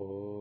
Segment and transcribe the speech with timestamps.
[0.00, 0.37] Oh.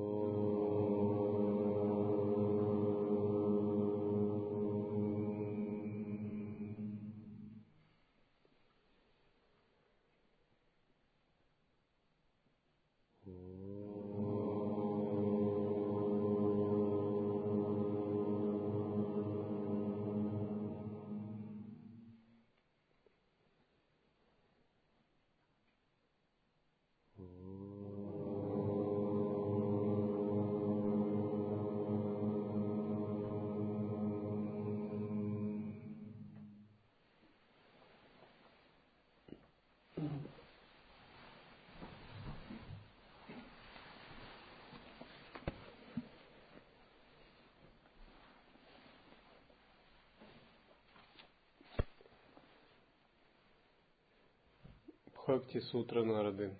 [55.27, 56.55] Бхакти Сутра Нарды.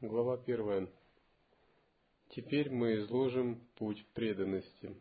[0.00, 0.88] Глава первая.
[2.28, 4.94] Теперь мы изложим путь преданности.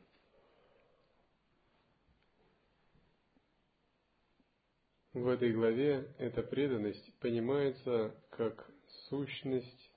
[5.14, 8.68] В этой главе эта преданность понимается как
[9.10, 9.92] сущность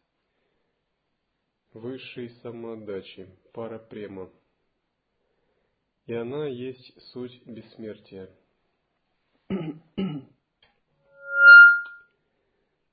[1.72, 4.30] высшей самоотдачи, пара према
[6.06, 8.28] и она есть суть бессмертия.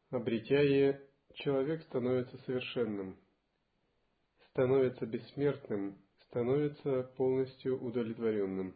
[0.09, 1.01] Обретя ее,
[1.35, 3.17] человек становится совершенным,
[4.49, 8.75] становится бессмертным, становится полностью удовлетворенным.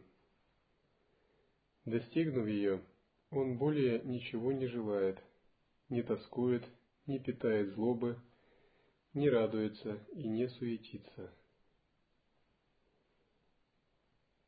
[1.84, 2.82] Достигнув ее,
[3.30, 5.18] он более ничего не желает,
[5.88, 6.64] не тоскует,
[7.06, 8.16] не питает злобы,
[9.12, 11.32] не радуется и не суетится.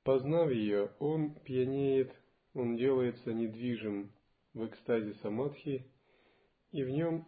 [0.07, 2.15] Познав ее, он пьянеет,
[2.55, 4.13] он делается недвижим
[4.55, 5.85] в экстазе самадхи
[6.71, 7.27] и в нем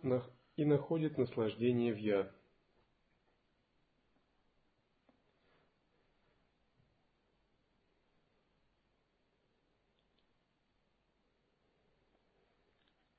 [0.54, 2.32] и находит наслаждение в «я».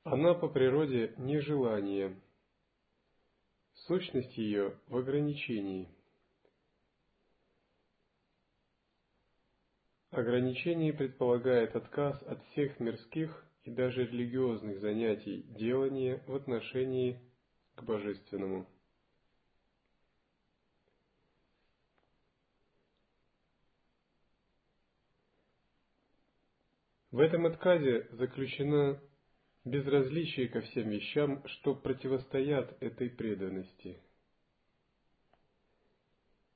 [0.06, 2.18] Она по природе нежелание,
[3.74, 5.90] сущность ее в ограничении–
[10.12, 17.20] Ограничение предполагает отказ от всех мирских и даже религиозных занятий делания в отношении
[17.76, 18.68] к божественному.
[27.12, 29.00] В этом отказе заключено
[29.64, 34.02] безразличие ко всем вещам, что противостоят этой преданности–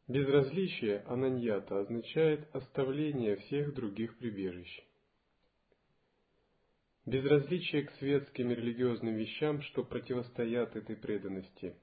[0.08, 4.84] Безразличие ананьята означает оставление всех других прибежищ.
[7.06, 11.76] Безразличие к светским и религиозным вещам, что противостоят этой преданности.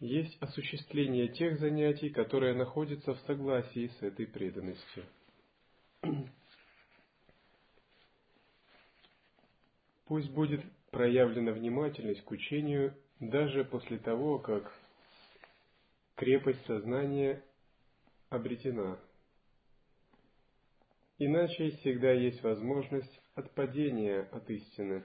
[0.00, 5.04] Есть осуществление тех занятий, которые находятся в согласии с этой преданностью.
[10.06, 14.72] Пусть будет проявлена внимательность к учению даже после того, как
[16.18, 17.40] крепость сознания
[18.28, 18.98] обретена.
[21.18, 25.04] Иначе всегда есть возможность отпадения от истины.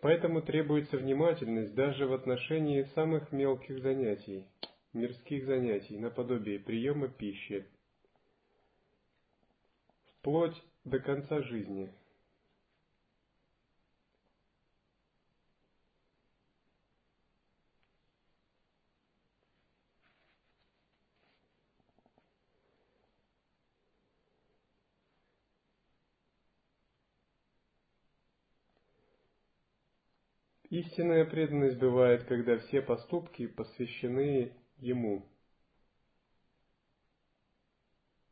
[0.00, 4.46] Поэтому требуется внимательность даже в отношении самых мелких занятий,
[4.92, 7.66] мирских занятий, наподобие приема пищи,
[10.20, 11.92] вплоть до конца жизни–
[30.74, 35.24] Истинная преданность бывает, когда все поступки посвящены Ему.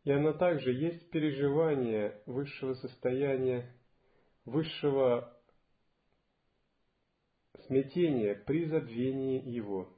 [0.03, 3.73] И она также есть переживание высшего состояния,
[4.45, 5.41] высшего
[7.69, 9.97] смятения при забвении Его.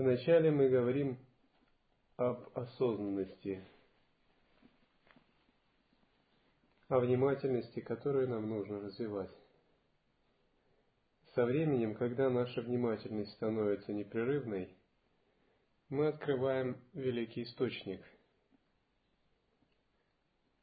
[0.00, 1.18] Вначале мы говорим
[2.16, 3.62] об осознанности,
[6.88, 9.30] о внимательности, которую нам нужно развивать.
[11.34, 14.74] Со временем, когда наша внимательность становится непрерывной,
[15.90, 18.00] мы открываем великий источник.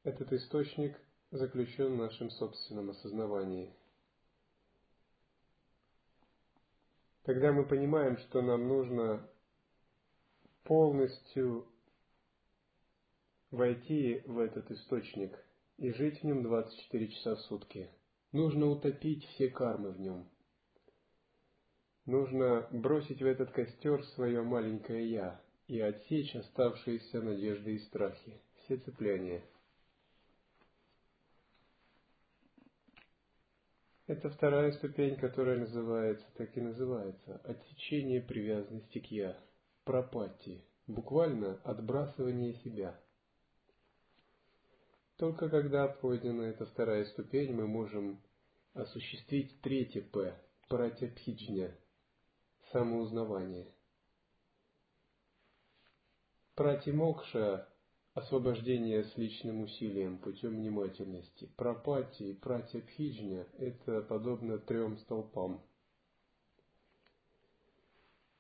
[0.04, 1.00] Этот источник
[1.30, 3.72] заключен в нашем собственном осознавании.
[7.27, 9.21] Тогда мы понимаем, что нам нужно
[10.63, 11.68] полностью
[13.51, 15.38] войти в этот источник
[15.75, 17.89] и жить в нем 24 часа в сутки.
[18.31, 20.25] Нужно утопить все кармы в нем.
[22.06, 28.77] Нужно бросить в этот костер свое маленькое «я» и отсечь оставшиеся надежды и страхи, все
[28.77, 29.44] цепляния.
[34.07, 39.38] Это вторая ступень, которая называется, так и называется, отсечение привязанности к «я»,
[39.83, 43.00] пропати, буквально отбрасывание себя–
[45.18, 48.21] только когда пройдена эта вторая ступень, мы можем
[48.75, 50.39] осуществить третье П–
[50.69, 51.75] пратябхиджня–
[52.71, 53.68] самоузнавание.
[56.53, 57.68] Пратимокша–
[58.18, 61.48] освобождение с личным усилием путем внимательности.
[61.56, 65.62] Пропати и пратябхиджня– это подобно трем столпам.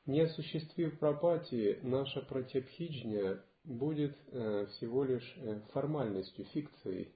[0.07, 7.13] Не осуществив пропати, наша пратябхиджня будет э, всего лишь э, формальностью, фикцией.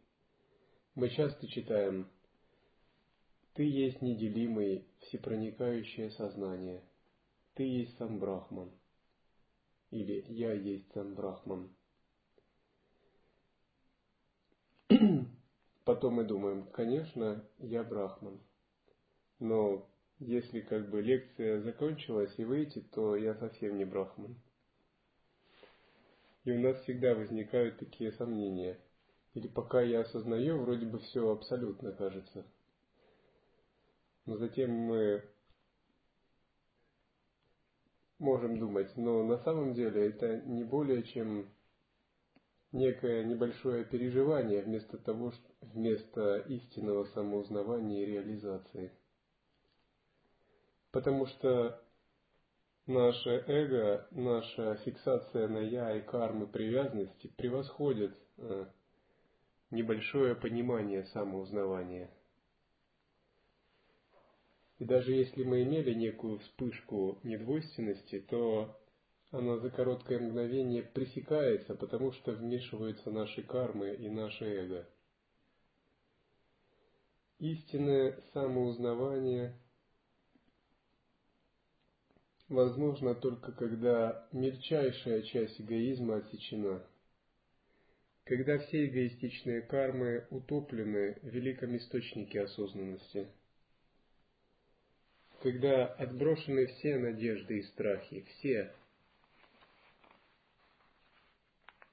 [0.94, 2.12] Мы часто читаем
[3.56, 6.84] «Ты есть неделимый, всепроникающее сознание»,
[7.56, 8.69] «Ты есть сам Брахман»
[9.90, 11.72] или «Я есть сам Брахман».
[15.92, 18.40] Потом мы думаем, конечно, я Брахман.
[19.40, 19.86] Но
[20.20, 24.40] если как бы лекция закончилась и выйти, то я совсем не Брахман.
[26.46, 28.80] И у нас всегда возникают такие сомнения.
[29.34, 32.46] Или пока я осознаю, вроде бы все абсолютно кажется.
[34.26, 35.26] Но затем мы
[38.18, 41.50] можем думать, но на самом деле это не более чем
[42.71, 48.91] некое небольшое переживание вместо того, вместо истинного самоузнавания и реализации.
[50.91, 51.81] Потому что
[52.85, 58.65] наше эго, наша фиксация на я и кармы привязанности превосходит э,
[59.69, 62.09] небольшое понимание самоузнавания.
[64.79, 68.81] И даже если мы имели некую вспышку недвойственности, то
[69.31, 74.88] она за короткое мгновение пресекается, потому что вмешиваются наши кармы и наше эго.
[77.39, 79.54] Истинное самоузнавание–
[82.51, 86.86] возможно только когда мельчайшая часть эгоизма отсечена,
[88.25, 93.28] когда все эгоистичные кармы утоплены в великом источнике осознанности,
[95.42, 98.72] когда отброшены все надежды и страхи, все,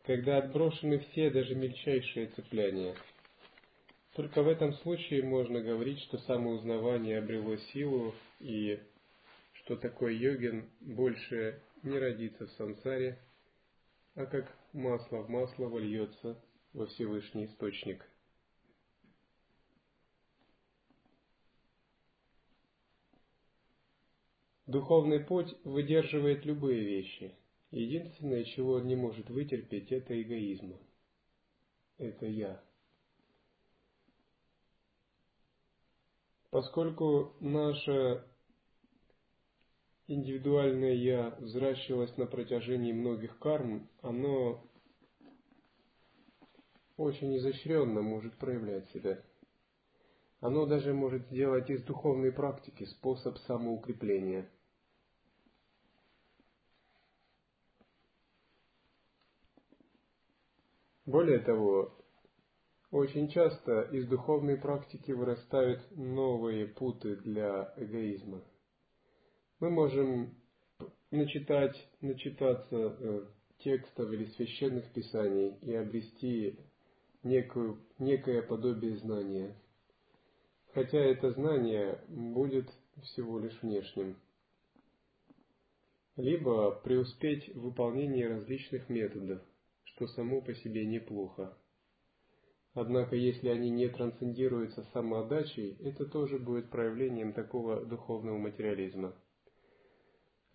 [0.08, 2.96] когда отброшены все даже мельчайшие цепляния.
[4.14, 8.80] Только в этом случае можно говорить, что самоузнавание обрело силу и
[9.52, 13.18] что такой йогин больше не родится в сансаре,
[14.14, 16.42] а как масло в масло вольется
[16.72, 18.02] во Всевышний Источник.
[24.64, 27.34] Духовный путь выдерживает любые вещи.
[27.70, 30.78] Единственное, чего он не может вытерпеть, это эгоизм.
[31.98, 32.62] Это я.
[36.50, 38.24] Поскольку наша
[40.06, 44.64] индивидуальное «я» взращивалось на протяжении многих карм, оно
[46.96, 49.22] очень изощренно может проявлять себя.
[50.40, 54.48] Оно даже может сделать из духовной практики способ самоукрепления.
[61.08, 61.92] Более того,
[62.92, 68.42] очень часто из духовной практики вырастают новые путы для эгоизма–
[69.60, 70.36] мы можем
[71.10, 73.26] начитать, начитаться э,
[73.58, 76.60] текстов или священных писаний и обрести
[77.24, 79.56] некую, некое подобие знания.
[80.74, 82.70] Хотя это знание будет
[83.02, 84.16] всего лишь внешним.
[86.16, 89.42] Либо преуспеть в выполнении различных методов,
[89.98, 91.56] что само по себе неплохо.
[92.72, 99.14] Однако, если они не трансцендируются самоотдачей, это тоже будет проявлением такого духовного материализма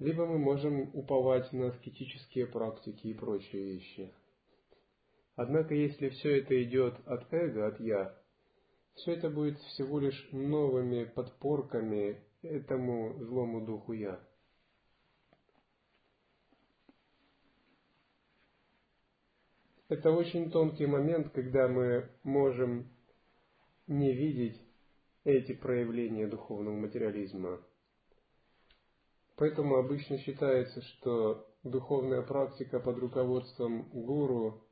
[0.04, 4.14] либо мы можем уповать на аскетические практики и прочие вещи.
[5.36, 8.14] Однако, если все это идет от эго, от я,
[8.96, 14.20] все это будет всего лишь новыми подпорками этому злому духу я.
[19.94, 22.90] Это очень тонкий момент, когда мы можем
[23.86, 24.60] не видеть
[25.24, 27.62] эти проявления духовного материализма.
[29.36, 34.64] Поэтому обычно считается, что духовная практика под руководством гуру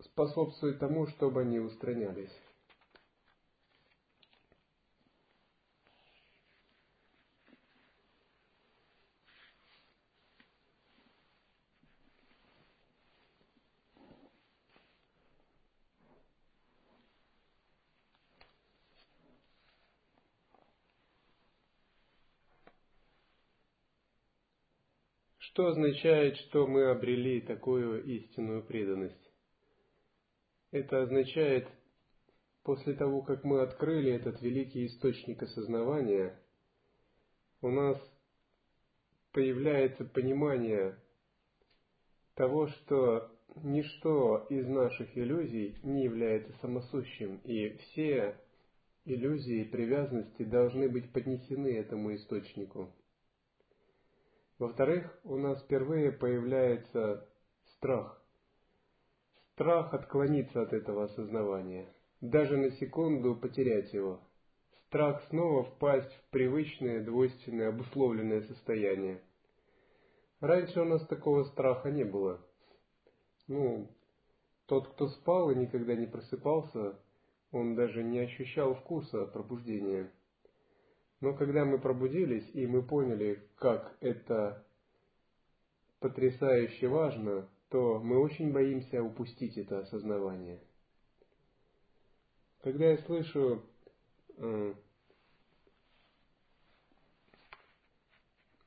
[0.00, 2.32] способствует тому, чтобы они устранялись.
[25.50, 29.30] Что означает, что мы обрели такую истинную преданность?
[30.72, 31.68] Это означает,
[32.64, 36.36] после того, как мы открыли этот великий источник осознавания,
[37.62, 37.96] у нас
[39.32, 40.98] появляется понимание
[42.34, 43.30] того, что
[43.62, 48.36] ничто из наших иллюзий не является самосущим, и все
[49.04, 52.92] иллюзии привязанности должны быть поднесены этому источнику.
[54.58, 57.28] Во-вторых, у нас впервые появляется
[57.76, 58.22] страх.
[59.52, 64.20] Страх отклониться от этого осознавания, даже на секунду потерять его.
[64.86, 69.20] Страх снова впасть в привычное, двойственное, обусловленное состояние.
[70.40, 72.40] Раньше у нас такого страха не было.
[73.48, 73.90] Ну,
[74.66, 76.98] тот, кто спал и никогда не просыпался,
[77.52, 80.10] он даже не ощущал вкуса пробуждения.
[81.20, 84.64] Но когда мы пробудились и мы поняли, как это
[86.00, 90.60] потрясающе важно, то мы очень боимся упустить это осознавание.
[92.62, 93.62] Когда я слышу
[94.36, 94.74] э,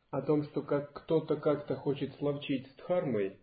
[0.09, 3.37] о том, что как кто-то как-то хочет словчить с Дхармой,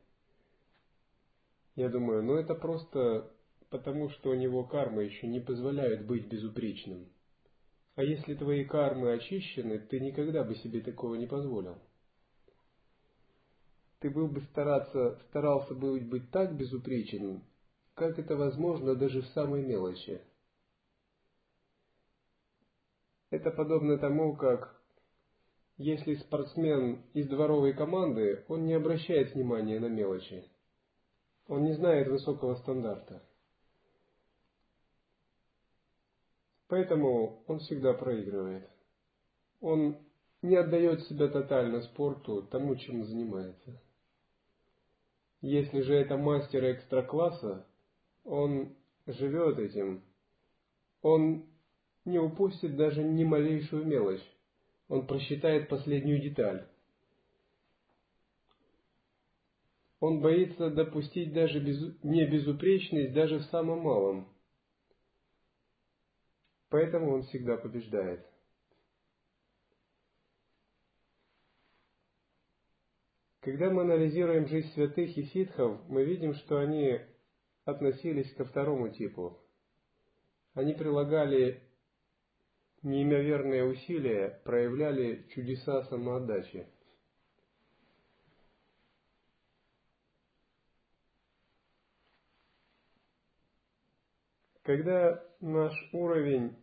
[1.77, 3.31] я думаю, ну это просто
[3.71, 7.09] потому, что у него карма еще не позволяет быть безупречным.
[7.97, 11.79] А если твои кармы очищены, ты никогда бы себе такого не позволил.
[14.01, 17.43] Ты был бы стараться, старался бы быть так безупречным,
[17.95, 20.21] как это возможно даже в самой мелочи.
[23.31, 24.79] Это подобно тому, как
[25.79, 30.45] если спортсмен из дворовой команды, он не обращает внимания на мелочи.
[31.49, 33.26] Он не знает высокого стандарта.
[36.69, 38.69] Поэтому он всегда проигрывает.
[39.61, 39.97] Он
[40.43, 43.81] не отдает себя тотально спорту, тому, чем занимается.
[45.41, 47.67] Если же это мастер экстра-класса,
[48.25, 48.75] он
[49.07, 50.03] живет этим,
[51.03, 51.47] он
[52.05, 54.25] не упустит даже ни малейшую мелочь,
[54.89, 56.67] он просчитает последнюю деталь.
[60.01, 61.61] Он боится допустить даже
[62.03, 64.29] не безупречность даже в самом малом–
[66.69, 68.27] Поэтому он всегда побеждает.
[73.41, 77.01] Когда мы анализируем жизнь святых и ситхов, мы видим, что они
[77.65, 79.39] относились ко второму типу.
[80.55, 81.63] Они прилагали
[82.83, 86.67] неимоверные усилия, проявляли чудеса самоотдачи.
[94.67, 96.57] Когда наш уровень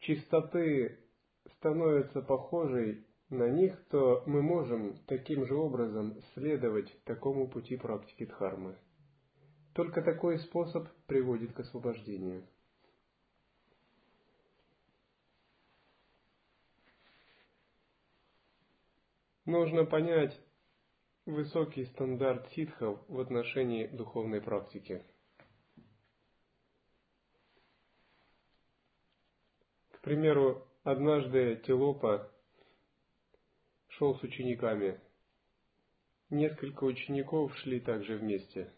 [0.00, 0.98] чистоты
[1.56, 8.76] становится похожей на них, то мы можем таким же образом следовать такому пути практики дхармы.
[9.72, 12.46] Только такой способ приводит к освобождению.
[19.46, 20.38] Нужно понять
[21.24, 25.02] высокий стандарт ситхов в отношении духовной практики–
[30.08, 32.32] примеру, однажды Телопа
[33.88, 34.98] шел с учениками.
[36.30, 38.72] Несколько учеников шли также вместе.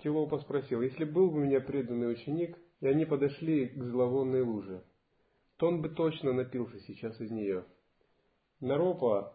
[0.00, 4.84] Телопа спросил, если был бы у меня преданный ученик, и они подошли к зловонной луже,
[5.56, 7.64] то он бы точно напился сейчас из нее.
[8.60, 9.34] Наропа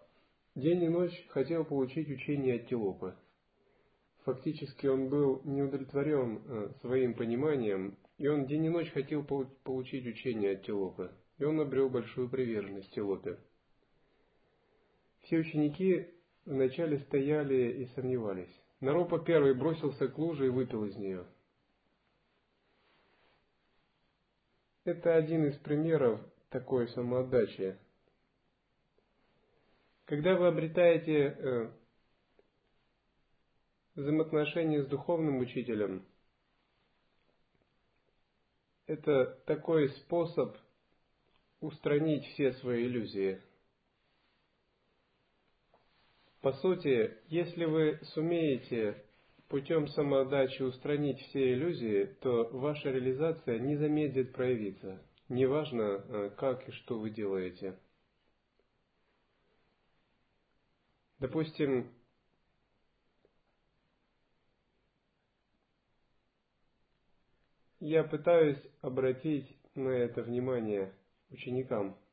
[0.54, 3.16] день и ночь хотел получить учение от Телопы.
[4.26, 10.06] Фактически он был не удовлетворен э, своим пониманием и он день и ночь хотел получить
[10.06, 13.40] учение от Телопы, и он обрел большую приверженность Телопе.
[15.22, 16.06] Все ученики
[16.46, 18.62] вначале стояли и сомневались.
[18.80, 21.26] Наропа первый бросился к луже и выпил из нее.
[24.84, 27.76] Это один из примеров такой самоотдачи.
[30.06, 31.72] Когда вы обретаете э,
[33.96, 36.06] взаимоотношения с духовным учителем,
[38.92, 40.58] это такой способ
[41.62, 43.42] устранить все свои иллюзии.
[46.42, 49.02] По сути, если вы сумеете
[49.48, 55.02] путем самоотдачи устранить все иллюзии, то ваша реализация не замедлит проявиться.
[55.30, 57.80] Неважно, э, как и что вы делаете.
[61.20, 61.94] Допустим,
[67.80, 70.94] я пытаюсь обратить на это внимание
[71.30, 71.98] ученикам–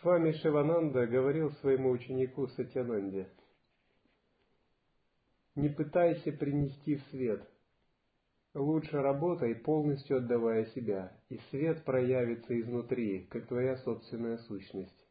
[0.00, 3.28] С вами Шивананда говорил своему ученику Сатянанде.
[5.56, 7.42] Не пытайся принести в свет.
[8.58, 15.06] Лучше работай, полностью отдавая себя, и свет проявится изнутри, как твоя собственная сущность.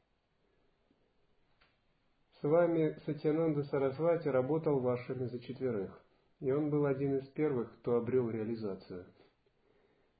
[2.41, 5.97] С вами Сатянанда Сарасвати работал вашими за четверых,
[6.41, 9.05] и он был один из первых, кто обрел реализацию–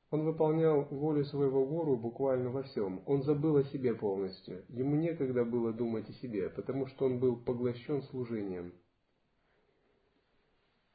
[0.10, 3.04] он выполнял волю своего гуру буквально во всем.
[3.06, 4.64] Он забыл о себе полностью.
[4.70, 8.74] Ему некогда было думать о себе, потому что он был поглощен служением.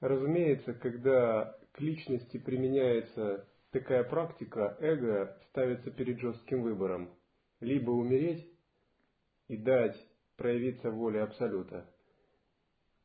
[0.01, 7.11] Разумеется, когда к личности применяется такая практика, эго ставится перед жестким выбором.
[7.61, 8.47] Либо умереть
[9.49, 9.97] и дать
[10.37, 11.89] проявиться воле Абсолюта,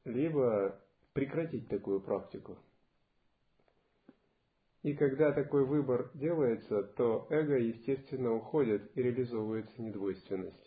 [0.03, 0.79] либо
[1.13, 2.57] прекратить такую практику.
[4.83, 10.66] И когда такой выбор делается, то эго, естественно, уходит и реализовывается недвойственность.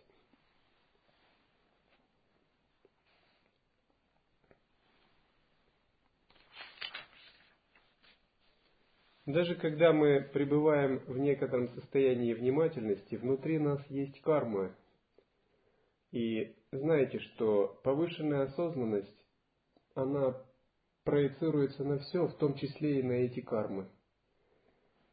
[9.33, 14.75] Даже когда мы пребываем в некотором состоянии внимательности, внутри нас есть карма.
[16.11, 19.27] И знаете, что повышенная осознанность,
[19.95, 20.37] она
[21.05, 23.87] проецируется на все, в том числе и на эти кармы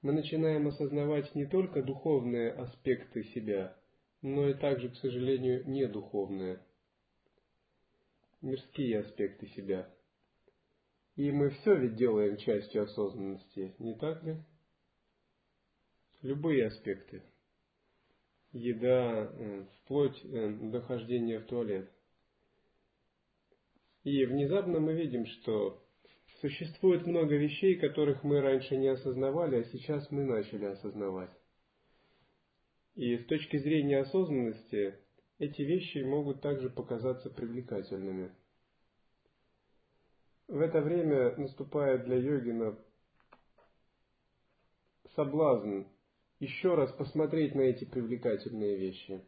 [0.02, 3.76] мы начинаем осознавать не только духовные аспекты себя,
[4.22, 6.60] но и также, к сожалению, недуховные,
[8.42, 9.90] мирские аспекты себя.
[11.18, 14.38] И мы все ведь делаем частью осознанности, не так ли?
[16.22, 17.22] Любые аспекты.
[18.54, 21.92] Еда, э, вплоть э, до хождения в туалет.
[24.04, 25.84] И внезапно мы видим, что
[26.42, 31.32] Существует много вещей, которых мы раньше не осознавали, а сейчас мы начали осознавать.
[32.94, 35.00] И с точки зрения осознанности,
[35.40, 38.32] эти вещи могут также показаться привлекательными.
[40.48, 42.78] В это время наступает для йогина
[45.16, 45.82] соблазн
[46.40, 49.22] еще раз посмотреть на эти привлекательные вещи.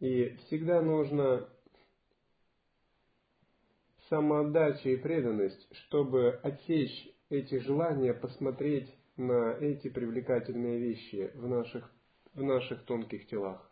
[0.00, 1.48] И всегда нужно
[4.08, 11.92] самоотдача и преданность, чтобы отсечь эти желания, посмотреть на эти привлекательные вещи в наших,
[12.34, 13.70] в наших тонких телах.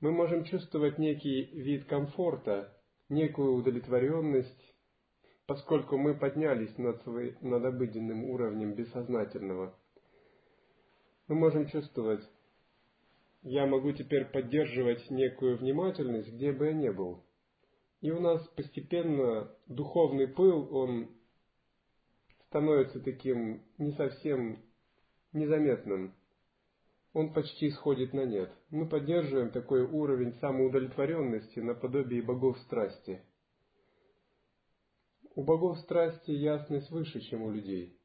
[0.00, 2.73] Мы можем чувствовать некий вид комфорта,
[3.08, 4.74] некую удовлетворенность,
[5.46, 9.74] поскольку мы поднялись над, свой, над обыденным уровнем бессознательного.
[11.28, 12.22] Мы можем чувствовать,
[13.42, 17.24] я могу теперь поддерживать некую внимательность, где бы я ни был–
[18.04, 21.08] и у нас постепенно духовный пыл, он
[22.48, 24.62] становится таким не совсем
[25.32, 26.14] незаметным.
[27.14, 28.52] Он почти сходит на нет.
[28.70, 33.22] Мы поддерживаем такой уровень самоудовлетворенности наподобие богов страсти.
[35.36, 37.96] У богов страсти ясность выше, чем у людей.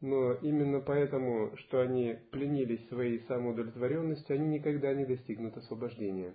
[0.00, 6.32] Но именно поэтому, что они пленились своей самоудовлетворенностью, они никогда не достигнут освобождения.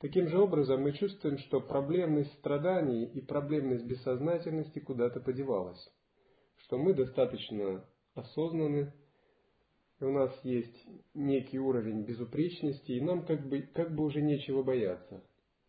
[0.00, 5.80] Таким же образом мы чувствуем, что проблемность страданий и проблемность бессознательности куда-то подевалась,
[6.56, 7.84] что мы достаточно
[8.14, 8.92] осознаны,
[10.00, 14.62] и у нас есть некий уровень безупречности, и нам как бы, как бы уже нечего
[14.62, 15.22] бояться,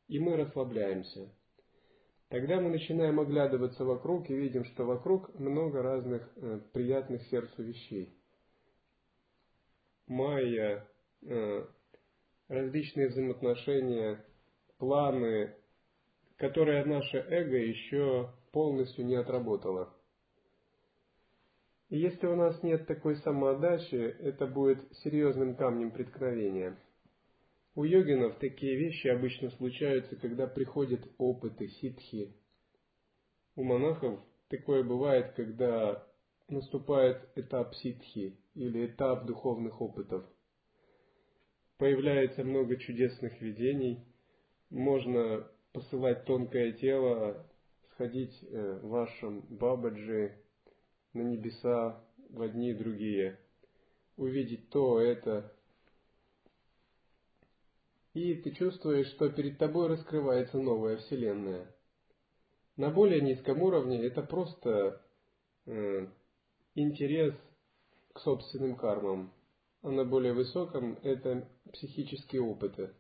[0.08, 1.30] и мы расслабляемся.
[2.30, 8.18] Тогда мы начинаем оглядываться вокруг и видим, что вокруг много разных э, приятных сердцу вещей.
[10.08, 10.88] Майя,
[11.24, 11.66] э,
[12.48, 14.26] различные взаимоотношения,
[14.78, 15.54] планы,
[16.38, 19.94] которые наше эго еще полностью не отработало.
[21.92, 26.78] И если у нас нет такой самоотдачи, это будет серьезным камнем преткновения.
[27.76, 32.34] У йогинов такие вещи обычно случаются, когда приходят опыты, ситхи.
[33.58, 36.08] У монахов такое бывает, когда
[36.48, 40.24] наступает этап ситхи или этап духовных опытов.
[41.78, 44.06] Появляется много чудесных видений,
[44.70, 47.46] можно посылать тонкое тело,
[47.92, 50.41] сходить э, в вашем бабаджи
[51.14, 53.40] на небеса в одни и другие,
[54.18, 55.52] увидеть то, это,
[58.14, 61.74] и ты чувствуешь, что перед тобой раскрывается новая вселенная.
[62.76, 65.02] На более низком уровне это просто
[65.66, 66.08] э,
[66.76, 67.34] интерес
[68.14, 69.32] к собственным кармам,
[69.82, 72.92] а на более высоком это психические опыты.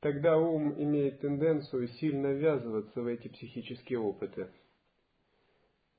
[0.00, 4.50] Тогда ум имеет тенденцию сильно ввязываться в эти психические опыты.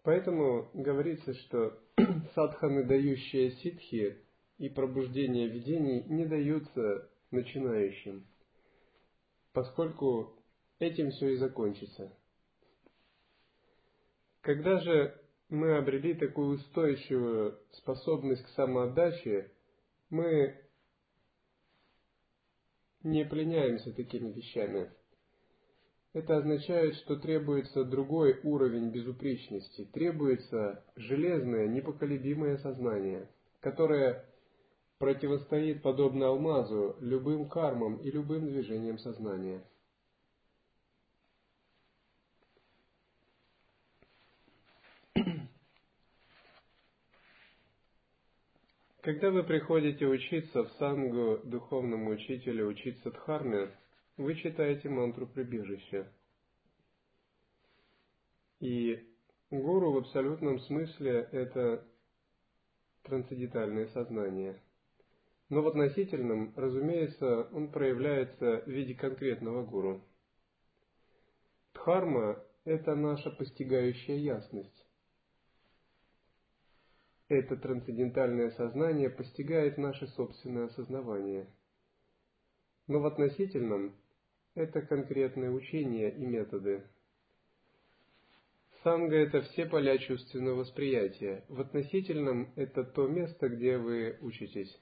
[0.05, 1.79] Поэтому говорится, что
[2.35, 4.21] садханы, дающие ситхи,
[4.59, 8.25] и пробуждение видений не даются начинающим,
[9.51, 10.39] поскольку
[10.77, 12.15] этим все и закончится.
[14.41, 19.51] Когда же мы обрели такую устойчивую способность к самоотдаче,
[20.11, 20.55] мы
[23.01, 24.93] не пленяемся такими вещами.
[26.15, 33.27] Это означает, что требуется другой уровень безупречности, требуется железное, непоколебимое сознание,
[33.59, 34.23] которое
[34.97, 39.61] противостоит, подобно алмазу, любым кармам и любым движениям сознания.
[49.01, 53.69] Когда вы приходите учиться в сангу духовному учителю учиться дхарме,
[54.17, 56.11] вы читаете мантру прибежища.
[58.59, 59.03] И
[59.49, 61.85] гуру в абсолютном смысле это
[63.03, 64.59] трансцендентальное сознание–
[65.49, 70.03] но в относительном, разумеется, он проявляется в виде конкретного гуру.
[71.73, 74.87] Дхарма– это наша постигающая ясность.
[77.27, 81.47] Это трансцендентальное сознание постигает наше собственное осознавание.
[82.87, 83.95] Но в относительном–
[84.55, 86.83] это конкретные учения и методы.
[88.83, 91.43] Санга– это все поля чувственного восприятия.
[91.49, 94.79] В относительном– это то место, где вы учитесь.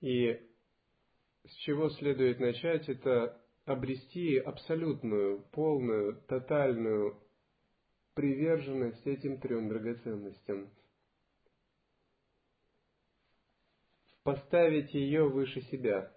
[0.00, 0.38] И
[1.44, 7.20] с чего следует начать, это обрести абсолютную, полную, тотальную
[8.14, 10.70] приверженность этим трем драгоценностям.
[14.22, 16.12] Поставить ее выше себя,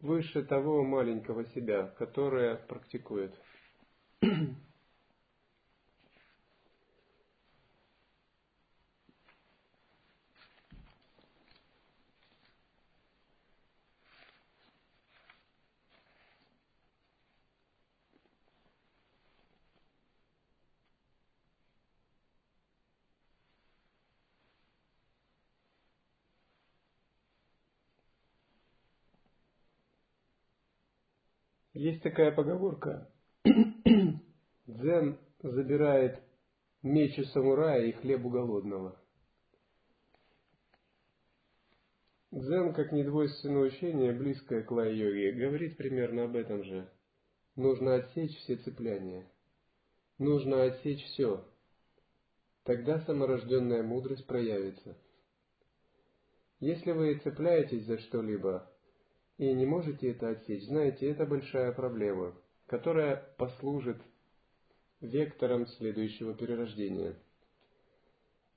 [0.00, 3.34] выше того маленького себя, которое практикует.
[31.76, 33.06] Есть такая поговорка.
[34.66, 36.22] Дзен забирает
[36.82, 38.98] меч у самурая и хлеб у голодного.
[42.30, 46.88] Дзен, как недвойственное учение, близкое к лай-йоге, говорит примерно об этом же.
[47.56, 49.30] Нужно отсечь все цепляния.
[50.16, 51.44] Нужно отсечь все.
[52.64, 54.96] Тогда саморожденная мудрость проявится.
[56.58, 58.66] Если вы цепляетесь за что-либо,
[59.38, 62.34] и не можете это отсечь, знаете, это большая проблема,
[62.66, 64.00] которая послужит
[65.00, 67.16] вектором следующего перерождения.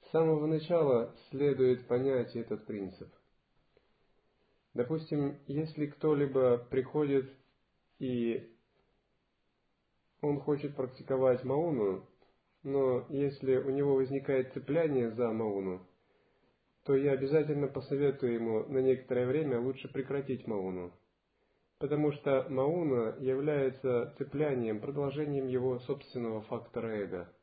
[0.05, 3.09] С самого начала следует понять этот принцип.
[4.73, 7.29] Допустим, если кто-либо приходит
[7.99, 8.49] и
[10.21, 12.05] он хочет практиковать мауну,
[12.63, 15.85] но если у него возникает цепляние за мауну,
[16.89, 20.91] то я обязательно посоветую ему на некоторое время лучше прекратить мауну.
[21.77, 27.31] Потому что мауна является цеплянием, продолжением его собственного фактора эго–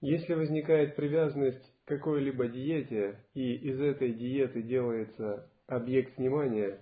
[0.00, 6.80] Если возникает привязанность к какой-либо диете, и из этой диеты делается объект внимания,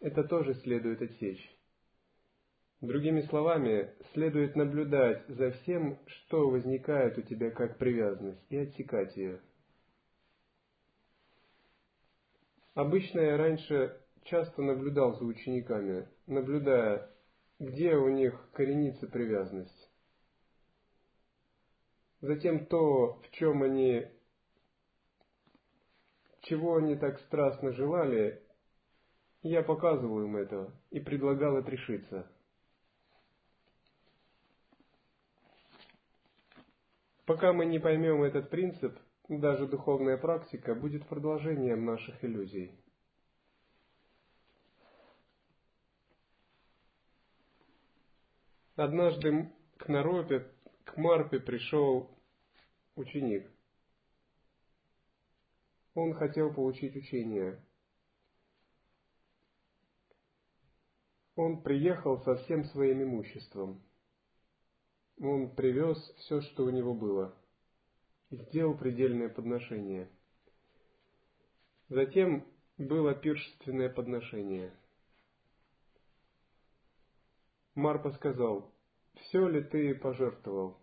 [0.00, 1.54] это тоже следует отсечь.
[2.80, 9.38] Другими словами, следует наблюдать за всем, что возникает у тебя как привязанность, и отсекать ее.
[12.72, 17.10] Обычно я раньше часто наблюдал за учениками, наблюдая,
[17.58, 19.89] где у них коренится привязанность.
[22.20, 24.06] Затем то, в чем они,
[26.42, 28.42] чего они так страстно желали,
[29.42, 32.30] я показывал им это и предлагал отрешиться.
[37.24, 42.74] Пока мы не поймем этот принцип, даже духовная практика будет продолжением наших иллюзий.
[48.74, 50.50] Однажды к Наропе,
[50.90, 52.10] к Марпе пришел
[52.96, 53.48] ученик.
[55.94, 57.64] Он хотел получить учение.
[61.36, 63.80] Он приехал со всем своим имуществом.
[65.20, 67.36] Он привез все, что у него было,
[68.30, 70.10] и сделал предельное подношение.
[71.88, 72.44] Затем
[72.78, 74.72] было пиршественное подношение.
[77.76, 78.74] Марпа сказал,
[79.14, 80.79] «Все ли ты пожертвовал?»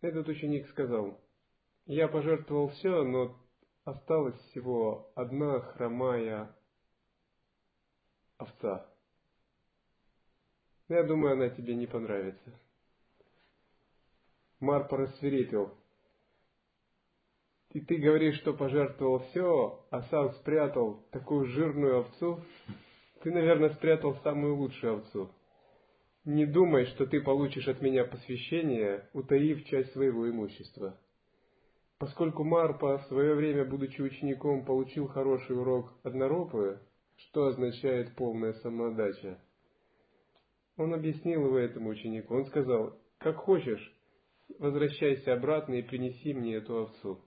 [0.00, 1.20] Этот ученик сказал,
[1.86, 3.36] «Я пожертвовал все, но
[3.84, 6.54] осталась всего одна хромая
[8.38, 8.90] овца».
[10.88, 12.52] Я думаю, она тебе не понравится.
[14.58, 15.72] Марпа рассверепел.
[17.70, 22.42] И ты говоришь, что пожертвовал все, а сам спрятал такую жирную овцу?
[23.22, 25.30] Ты, наверное, спрятал самую лучшую овцу.
[26.24, 30.98] Не думай, что ты получишь от меня посвящение, утаив часть своего имущества.
[31.98, 36.80] Поскольку Марпа в свое время, будучи учеником, получил хороший урок одноропы,
[37.16, 39.38] что означает полная самоотдача,
[40.76, 42.34] он объяснил его этому ученику.
[42.34, 43.94] Он сказал, как хочешь,
[44.58, 47.20] возвращайся обратно и принеси мне эту овцу.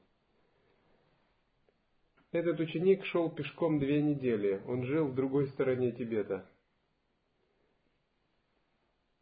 [2.32, 4.62] Этот ученик шел пешком две недели.
[4.68, 6.50] Он жил в другой стороне Тибета.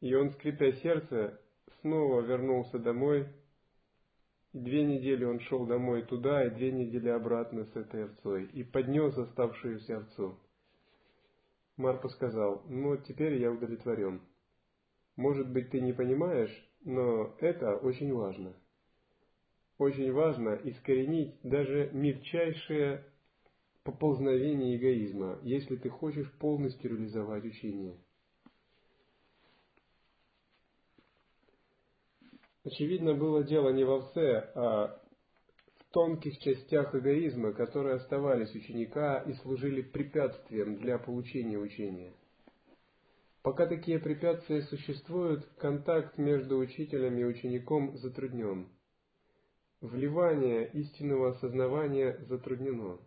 [0.02, 1.40] И он, скрипя сердце,
[1.82, 3.28] снова вернулся домой.
[4.52, 8.46] И две недели он шел домой туда, и две недели обратно с этой овцой.
[8.48, 10.40] И поднес оставшуюся овцу.
[11.78, 14.22] Марпа сказал, ну, теперь я удовлетворен.
[15.16, 16.52] Может быть, ты не понимаешь,
[16.84, 18.54] но это очень важно.
[19.78, 23.06] Очень важно искоренить даже мельчайшее
[23.84, 27.98] поползновение эгоизма, если ты хочешь полностью реализовать учение.
[32.64, 35.02] Очевидно, было дело не в овце, а
[35.92, 42.14] тонких частях эгоизма, которые оставались ученика и служили препятствием для получения учения.
[43.42, 48.70] Пока такие препятствия существуют, контакт между учителем и учеником затруднен.
[49.82, 53.00] Вливание истинного осознавания затруднено.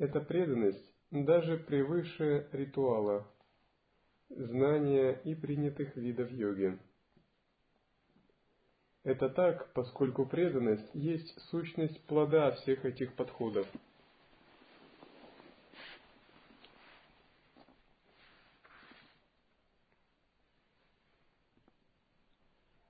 [0.00, 3.30] Эта преданность даже превыше ритуала,
[4.30, 6.78] знания и принятых видов йоги.
[9.02, 13.66] Это так, поскольку преданность есть сущность плода всех этих подходов.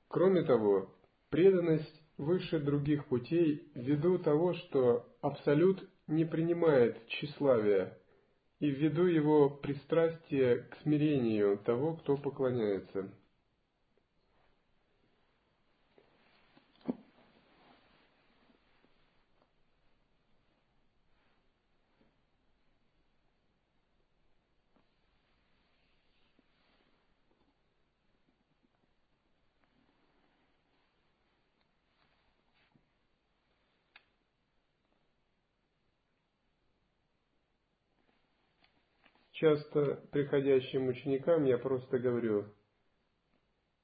[0.06, 0.94] Кроме того,
[1.28, 7.96] преданность выше других путей ввиду того, что Абсолют не принимает тщеславия
[8.58, 13.08] и ввиду его пристрастия к смирению того, кто поклоняется.
[39.40, 42.44] Часто приходящим ученикам я просто говорю,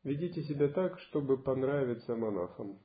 [0.05, 2.79] ведите себя так, чтобы понравиться монахам.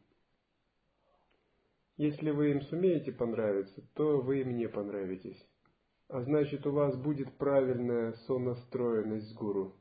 [1.98, 5.46] Если вы им сумеете понравиться, то вы им не понравитесь.
[6.08, 9.76] А значит, у вас будет правильная сонастроенность с гуру.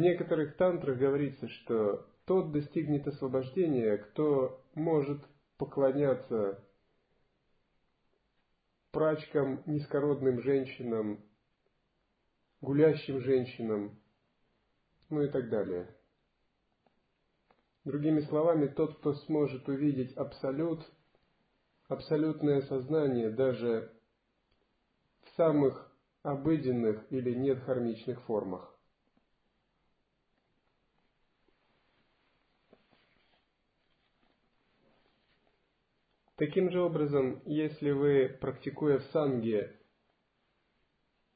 [0.00, 5.22] Некоторых тантрах говорится, что тот достигнет освобождения, кто может
[5.56, 6.64] поклоняться
[8.90, 11.24] прачкам, низкородным женщинам
[12.60, 13.98] гулящим женщинам,
[15.08, 15.94] ну и так далее.
[17.84, 20.80] Другими словами, тот, кто сможет увидеть абсолют,
[21.88, 23.90] абсолютное сознание даже
[25.22, 25.90] в самых
[26.22, 28.78] обыденных или нет хармичных формах.
[36.40, 39.76] Таким же образом, если вы, практикуя в санге,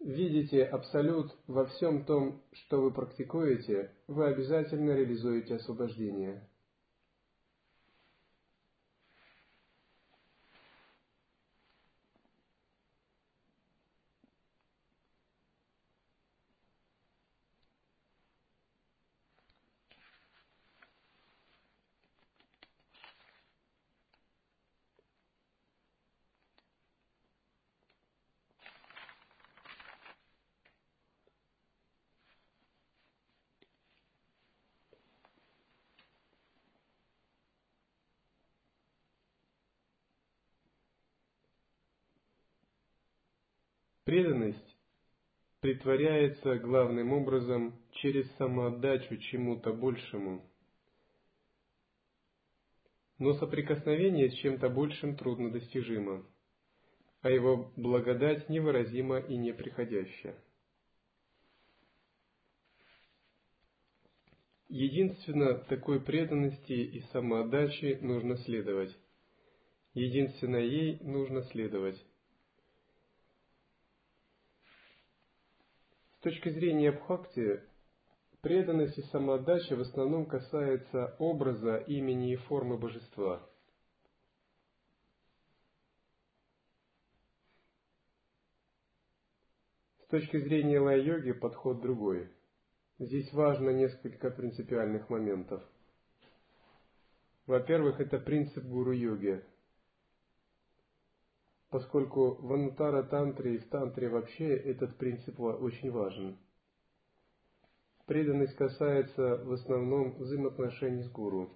[0.01, 6.49] видите абсолют во всем том, что вы практикуете, вы обязательно реализуете освобождение.
[44.15, 44.77] Преданность
[45.59, 50.41] притворяется главным образом через самоотдачу чему-то большему.
[53.19, 56.25] Но соприкосновение с чем-то большим трудно достижимо,
[57.23, 60.37] а его благодать невыразима и неприходящая.
[64.69, 68.97] Единственно такой преданности и самоотдачи нужно следовать.
[69.93, 72.01] Единственно ей нужно следовать.
[76.25, 77.63] Точки зрения Бхакти,
[78.41, 83.47] преданность и самоотдача в основном касается образа, имени и формы божества.
[89.99, 92.31] С точки зрения лай-йоги подход другой.
[92.99, 95.63] Здесь важно несколько принципиальных моментов.
[97.47, 99.45] Во-первых, это принцип гуру-йоги–
[101.75, 106.39] поскольку в Анутара Тантре и в Тантре вообще этот принцип очень важен.
[108.07, 111.51] Преданность касается в основном взаимоотношений с гуру.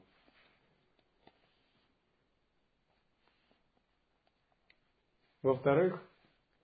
[5.43, 6.03] Во-вторых,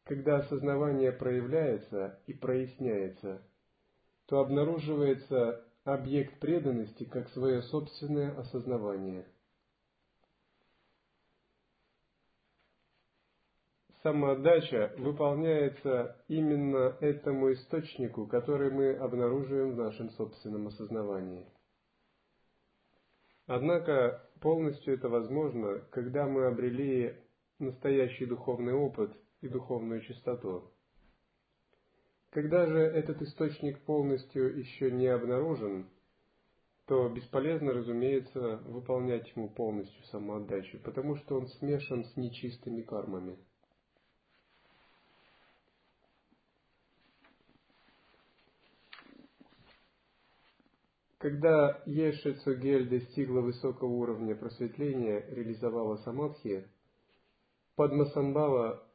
[0.03, 3.41] когда осознавание проявляется и проясняется,
[4.27, 9.25] то обнаруживается объект преданности как свое собственное осознавание–
[14.05, 21.47] самоотдача выполняется именно этому источнику, который мы обнаруживаем в нашем собственном осознавании.
[23.47, 27.17] Однако полностью это возможно, когда мы обрели
[27.59, 30.71] настоящий духовный опыт и духовную чистоту.
[32.29, 35.89] Когда же этот источник полностью еще не обнаружен,
[36.87, 43.39] то бесполезно, разумеется, выполнять ему полностью самоотдачу, потому что он смешан с нечистыми кармами–
[51.25, 56.69] Когда Еше Цугель достигла высокого уровня просветления, реализовала самадхи,
[57.77, 58.87] Падмасамбава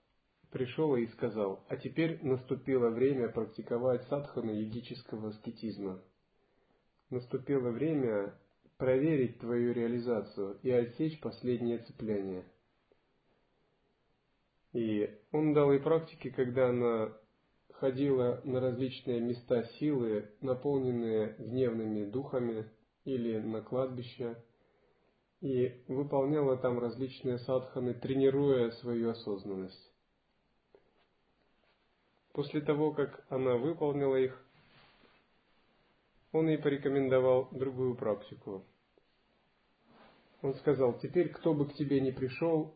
[0.51, 6.03] пришел и сказал, а теперь наступило время практиковать садхану йогического аскетизма.
[7.09, 8.35] Наступило время
[8.77, 12.45] проверить твою реализацию и отсечь последнее цепляние.
[14.73, 17.11] И он дал ей практики, когда она
[17.79, 22.69] ходила на различные места силы, наполненные гневными духами,
[23.05, 24.37] или на кладбище,
[25.41, 29.91] и выполняла там различные садханы, тренируя свою осознанность.
[32.33, 34.45] После того, как она выполнила их,
[36.31, 38.63] он ей порекомендовал другую практику.
[40.41, 42.75] Он сказал, теперь кто бы к тебе ни пришел,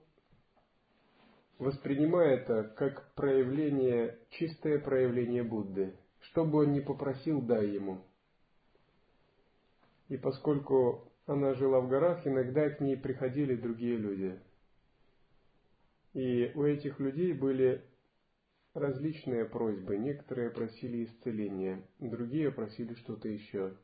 [1.59, 5.95] воспринимая это как проявление, чистое проявление Будды.
[6.21, 8.01] Что бы он ни попросил, дай ему.
[10.09, 14.39] И поскольку она жила в горах, иногда к ней приходили другие люди.
[16.13, 17.83] И у этих людей были
[18.73, 19.97] различные просьбы.
[19.97, 23.75] Некоторые просили исцеления, другие просили что-то еще.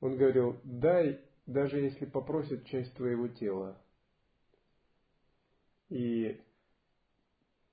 [0.00, 3.80] Он говорил, дай, даже если попросят часть твоего тела.
[5.88, 6.40] И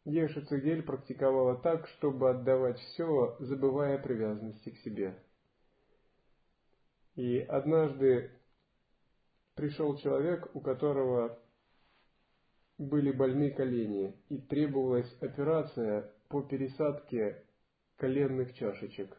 [0.06, 5.20] Еша Цигель практиковала так, чтобы отдавать все, забывая привязанности к себе.
[7.16, 8.30] И однажды
[9.56, 11.40] пришел человек, у которого
[12.78, 17.44] были больны колени, и требовалась операция по пересадке
[17.98, 19.18] коленных чашечек.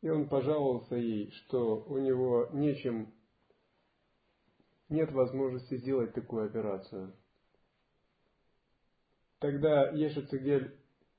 [0.00, 3.12] И он пожаловался ей, что у него нечем,
[4.88, 7.16] нет возможности сделать такую операцию.
[9.42, 10.72] Тогда Еша Цигель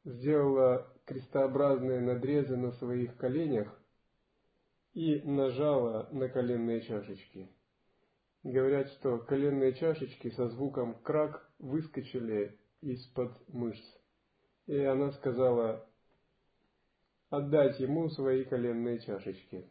[0.06, 3.78] сделала крестообразные надрезы на своих коленях
[4.94, 7.50] и нажала на коленные чашечки.
[8.44, 13.84] Говорят, что коленные чашечки со звуком крак выскочили из-под мышц.
[14.68, 15.86] И она сказала,
[17.30, 19.70] отдать ему свои коленные чашечки.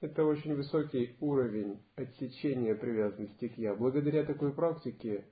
[0.00, 3.74] Это очень высокий уровень отсечения привязанности к «я».
[3.74, 5.24] Благодаря такой практике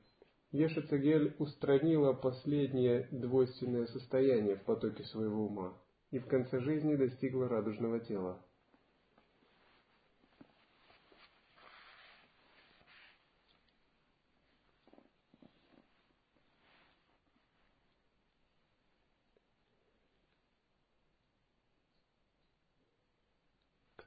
[0.51, 7.49] Еша Цегель устранила последнее двойственное состояние в потоке своего ума и в конце жизни достигла
[7.49, 8.45] радужного тела.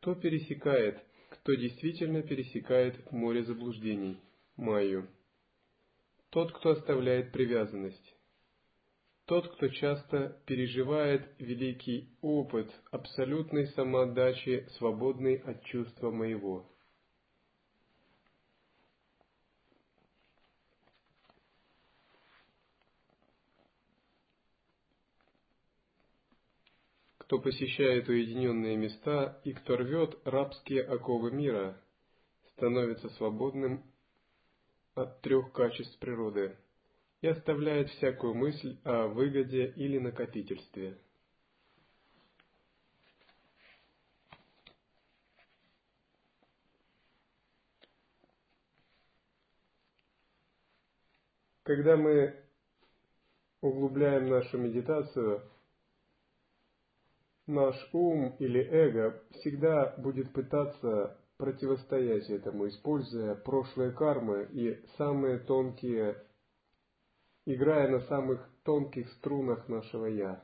[0.09, 0.97] Кто пересекает,
[1.29, 4.17] кто действительно пересекает море заблуждений,
[4.57, 5.07] Майю?
[6.31, 8.15] Тот, кто оставляет привязанность.
[9.25, 16.67] Тот, кто часто переживает великий опыт абсолютной самоотдачи, свободной от чувства моего.
[27.29, 31.79] Кто посещает уединенные места и кто рвет рабские оковы мира,
[32.53, 33.83] становится свободным
[34.95, 36.57] от трех качеств природы
[37.21, 40.97] и оставляет всякую мысль о выгоде или накопительстве.
[51.61, 52.35] Когда мы
[53.61, 55.43] углубляем нашу медитацию,
[57.49, 66.23] наш ум или эго всегда будет пытаться противостоять этому, используя прошлые кармы и самые тонкие,
[67.45, 70.43] играя на самых тонких струнах нашего «я».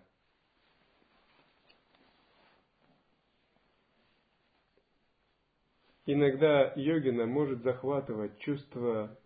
[6.08, 9.18] Иногда йогина может захватывать чувство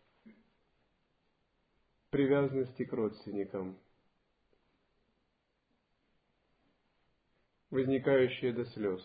[2.10, 3.78] привязанности к родственникам–
[7.72, 9.02] возникающее до слез.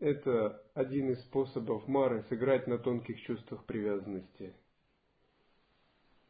[0.00, 4.54] Это один из способов Мары сыграть на тонких чувствах привязанности.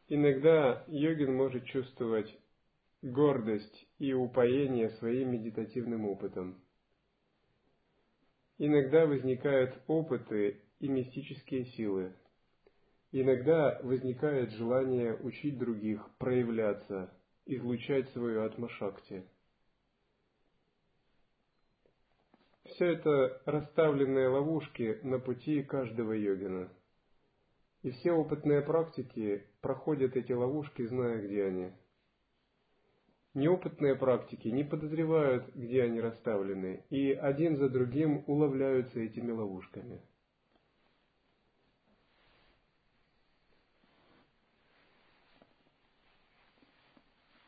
[0.07, 2.35] Иногда йогин может чувствовать
[3.03, 6.59] гордость и упоение своим медитативным опытом.
[8.57, 12.13] Иногда возникают опыты и мистические силы.
[13.11, 17.11] Иногда возникает желание учить других, проявляться,
[17.45, 19.23] излучать свою атмашакти–
[22.69, 26.69] Все это расставленные ловушки на пути каждого йогина.
[27.81, 31.71] И все опытные практики проходят эти ловушки, зная, где они.
[33.33, 40.01] Неопытные практики не подозревают, где они расставлены, и один за другим уловляются этими ловушками.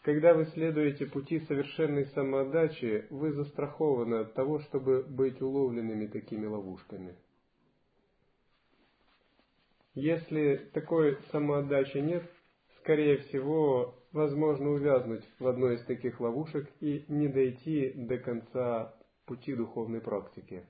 [0.02, 7.16] Когда вы следуете пути совершенной самоотдачи, вы застрахованы от того, чтобы быть уловленными такими ловушками.
[9.94, 12.24] Если такой самоотдачи нет,
[12.80, 18.96] скорее всего, возможно увязнуть в одной из таких ловушек и не дойти до конца
[19.26, 20.66] пути духовной практики.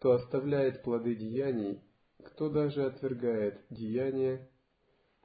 [0.00, 1.78] Кто оставляет плоды деяний,
[2.24, 4.48] кто даже отвергает деяния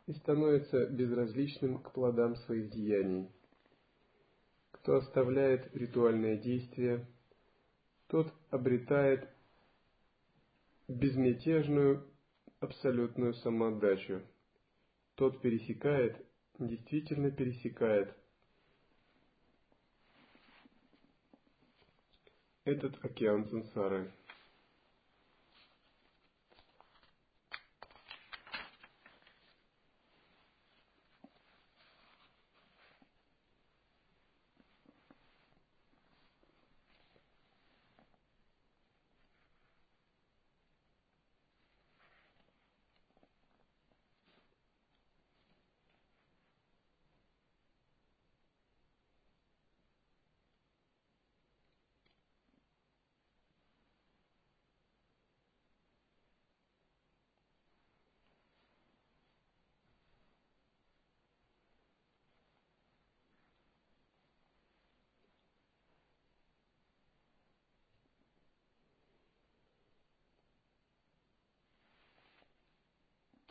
[0.06, 3.30] и становится безразличным к плодам своих деяний,
[4.72, 7.08] кто оставляет ритуальные действия,
[8.08, 9.30] тот обретает
[10.90, 12.06] безмятежную
[12.60, 14.24] абсолютную самоотдачу.
[15.16, 16.18] Тот пересекает,
[16.60, 18.14] действительно пересекает
[22.66, 24.12] этот океан сансары.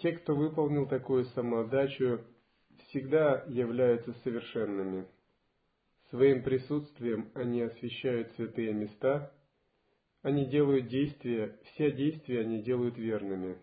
[0.04, 2.20] Те, кто выполнил такую самоотдачу,
[2.88, 5.06] всегда являются совершенными.
[6.10, 9.32] Своим присутствием они освещают святые места,
[10.20, 13.56] они делают действия, все действия они делают верными.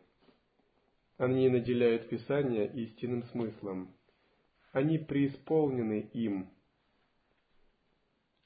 [1.17, 3.93] Они наделяют Писание истинным смыслом.
[4.71, 6.49] Они преисполнены им.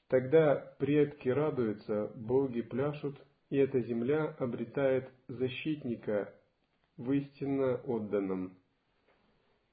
[0.08, 3.16] Тогда предки радуются, боги пляшут,
[3.48, 6.34] и эта земля обретает защитника
[6.96, 8.56] в истинно отданном.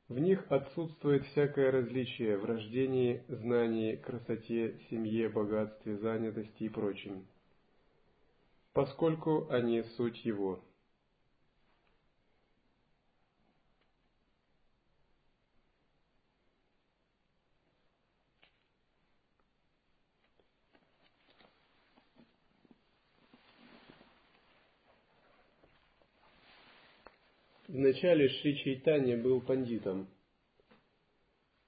[0.09, 7.25] В них отсутствует всякое различие в рождении, знании, красоте, семье, богатстве, занятости и прочем,
[8.73, 10.63] поскольку они суть его.
[27.83, 30.07] Вначале Шри Чайтанья был пандитом.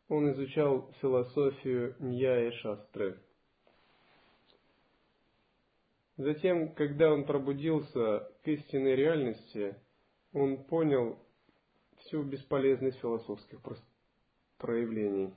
[0.07, 3.19] Он изучал философию Ньяя Шастры.
[6.15, 9.75] Затем, когда он пробудился к истинной реальности,
[10.31, 11.19] он понял
[11.97, 13.59] всю бесполезность философских
[14.57, 15.33] проявлений.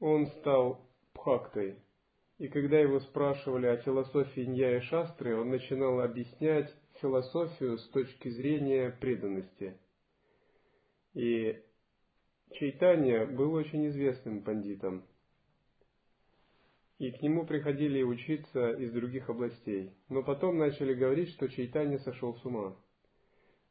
[0.00, 0.80] Он стал
[1.12, 1.76] пхактой,
[2.38, 8.90] и когда его спрашивали о философии Ньяя Шастры, он начинал объяснять философию с точки зрения
[8.90, 9.78] преданности.
[11.14, 11.60] И
[12.52, 15.04] Чайтанья был очень известным пандитом.
[16.98, 19.92] И к нему приходили учиться из других областей.
[20.08, 22.76] Но потом начали говорить, что Чайтанья сошел с ума.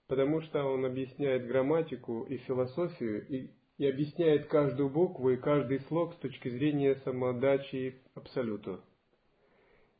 [0.07, 6.13] Потому что он объясняет грамматику и философию, и, и объясняет каждую букву и каждый слог
[6.13, 8.82] с точки зрения самоотдачи Абсолюту.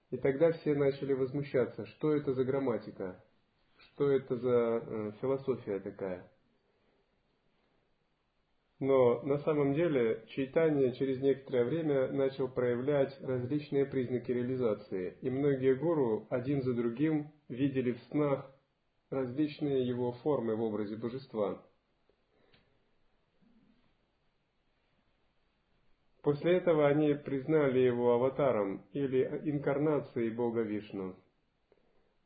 [0.10, 3.22] И тогда все начали возмущаться, что это за грамматика,
[3.78, 6.26] что это за э, философия такая.
[8.80, 15.74] Но на самом деле читание через некоторое время начал проявлять различные признаки реализации, и многие
[15.74, 18.49] гуру один за другим видели в снах
[19.10, 21.62] различные его формы в образе божества.
[26.28, 31.15] После этого они признали его аватаром или инкарнацией Бога Вишну.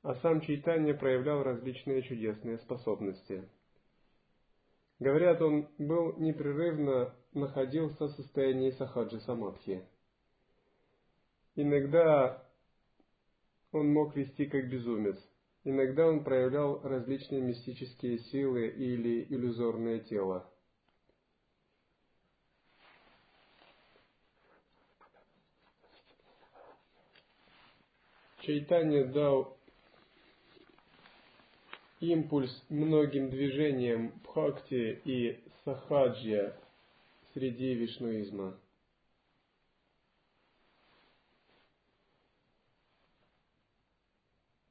[0.01, 3.47] А сам Чайтанья проявлял различные чудесные способности.
[4.97, 9.85] Говорят, он был непрерывно находился в состоянии сахаджи самадхи.
[11.53, 12.43] Иногда
[13.71, 15.19] он мог вести как безумец,
[15.63, 20.50] иногда он проявлял различные мистические силы или иллюзорное тело.
[28.51, 29.57] Чайтанья дал
[32.01, 36.53] импульс многим движениям бхакти и сахаджья
[37.33, 38.59] среди вишнуизма.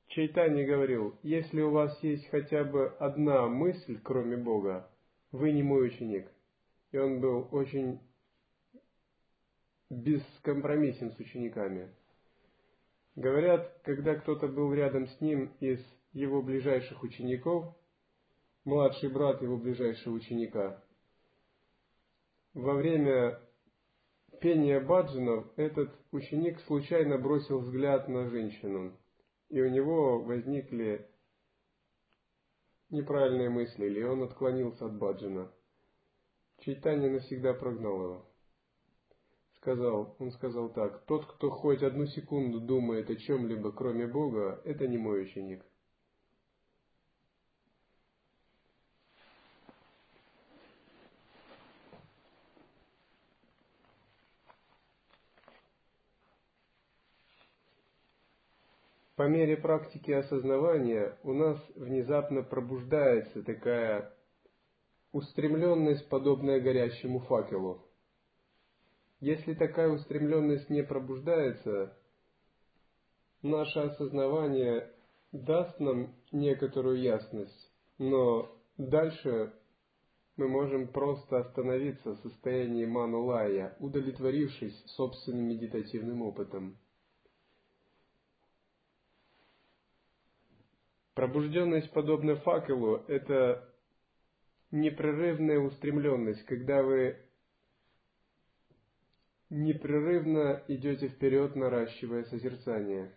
[0.08, 4.90] Чайтани говорил, если у вас есть хотя бы одна мысль, кроме Бога,
[5.32, 6.30] вы не мой ученик.
[6.92, 7.98] И он был очень
[9.88, 11.88] бескомпромиссен с учениками.
[13.20, 15.78] Говорят, когда кто-то был рядом с ним из
[16.12, 17.76] его ближайших учеников,
[18.64, 20.82] младший брат его ближайшего ученика,
[22.54, 23.38] во время
[24.40, 28.96] пения баджанов этот ученик случайно бросил взгляд на женщину,
[29.50, 31.06] и у него возникли
[32.88, 35.52] неправильные мысли, или он отклонился от баджана.
[36.60, 38.29] Чайтанья навсегда прогнал его
[39.60, 44.88] сказал, он сказал так, тот, кто хоть одну секунду думает о чем-либо, кроме Бога, это
[44.88, 45.62] не мой ученик.
[59.16, 64.10] По мере практики осознавания у нас внезапно пробуждается такая
[65.12, 67.84] устремленность, подобная горящему факелу–
[69.20, 71.96] если такая устремленность не пробуждается,
[73.42, 74.90] наше осознавание
[75.32, 79.52] даст нам некоторую ясность, но дальше
[80.36, 86.78] мы можем просто остановиться в состоянии манулая, удовлетворившись собственным медитативным опытом.
[91.14, 93.68] Пробужденность, подобно факелу, это
[94.70, 97.18] непрерывная устремленность, когда вы
[99.50, 103.12] непрерывно идете вперед, наращивая созерцание.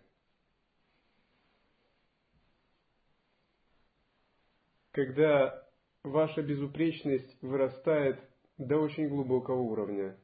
[4.90, 5.64] Когда
[6.04, 8.20] ваша безупречность вырастает
[8.58, 10.16] до очень глубокого уровня.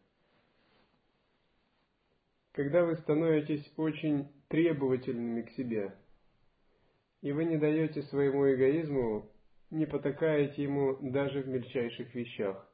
[2.53, 5.97] Когда вы становитесь очень требовательными к себе,
[7.23, 9.31] и вы не даете своему эгоизму,
[9.71, 12.70] не потакаете ему даже в мельчайших вещах.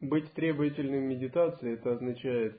[0.00, 2.58] Быть требовательным в медитации это означает,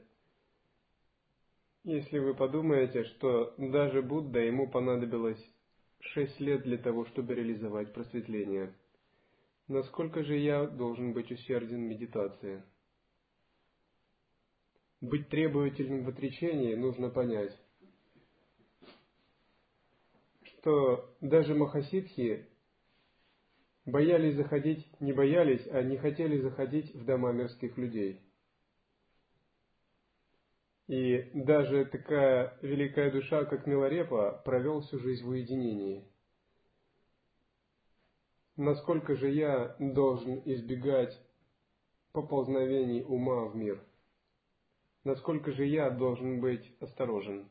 [1.84, 5.44] если вы подумаете, что даже Будда ему понадобилось
[6.02, 8.76] шесть лет для того, чтобы реализовать просветление.
[9.68, 12.64] Насколько же я должен быть усерден в медитации?
[15.00, 17.58] Быть требовательным в отречении нужно понять,
[20.44, 22.51] что даже махасидхи
[23.86, 28.22] боялись заходить, не боялись, а не хотели заходить в дома мирских людей.
[30.88, 36.06] И даже такая великая душа, как Миларепа, провел всю жизнь в уединении.
[38.58, 41.18] Насколько же я должен избегать
[42.12, 43.82] поползновений ума в мир?
[45.04, 47.50] Насколько же я должен быть осторожен?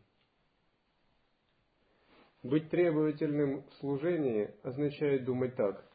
[2.43, 5.90] Быть требовательным в служении означает думать так.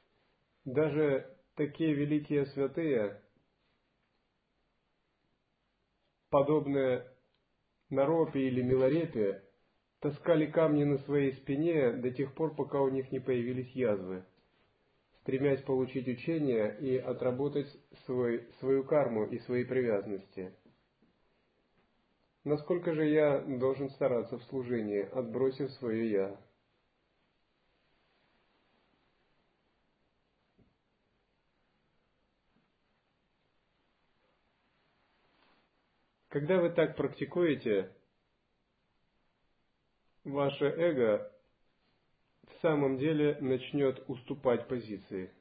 [0.65, 3.21] Даже такие великие святые,
[6.31, 7.05] подобные
[7.91, 9.43] Наропе или Милорепе,
[9.99, 14.25] таскали камни на своей спине до тех пор, пока у них не появились язвы,
[15.21, 17.67] стремясь получить учение и отработать
[18.05, 20.51] свой, свою карму и свои привязанности.
[22.43, 26.44] Насколько же я должен стараться в служении, отбросив свое «я»?
[36.35, 37.95] Когда вы так практикуете,
[40.25, 41.31] ваше эго
[42.43, 45.31] в самом деле начнет уступать позиции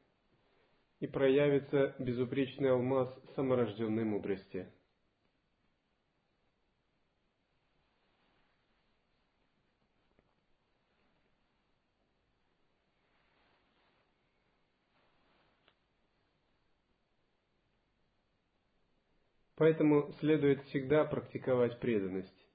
[1.00, 4.72] и проявится безупречный алмаз саморожденной мудрости–
[19.64, 22.46] Поэтому следует всегда практиковать преданность.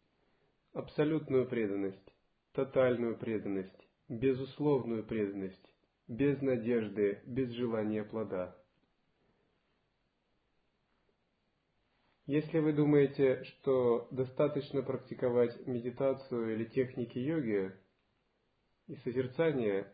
[0.74, 2.14] Абсолютную преданность,
[2.52, 5.74] тотальную преданность, безусловную преданность,
[6.08, 8.56] без надежды, без желания плода.
[12.28, 17.76] Если вы думаете, что достаточно практиковать медитацию или техники йоги
[18.86, 19.92] и созерцание,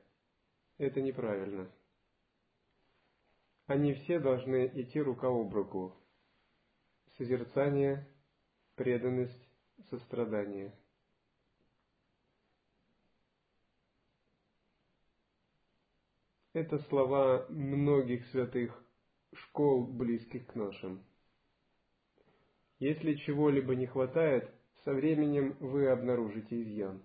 [0.77, 1.71] это неправильно.
[3.67, 5.95] Они все должны идти рука об руку,
[7.17, 8.07] созерцание,
[8.75, 9.49] преданность,
[9.89, 10.73] сострадание.
[16.53, 18.81] Это слова многих святых
[19.33, 21.03] школ, близких к нашим.
[22.79, 24.49] Если чего-либо не хватает,
[24.83, 27.03] со временем вы обнаружите изъян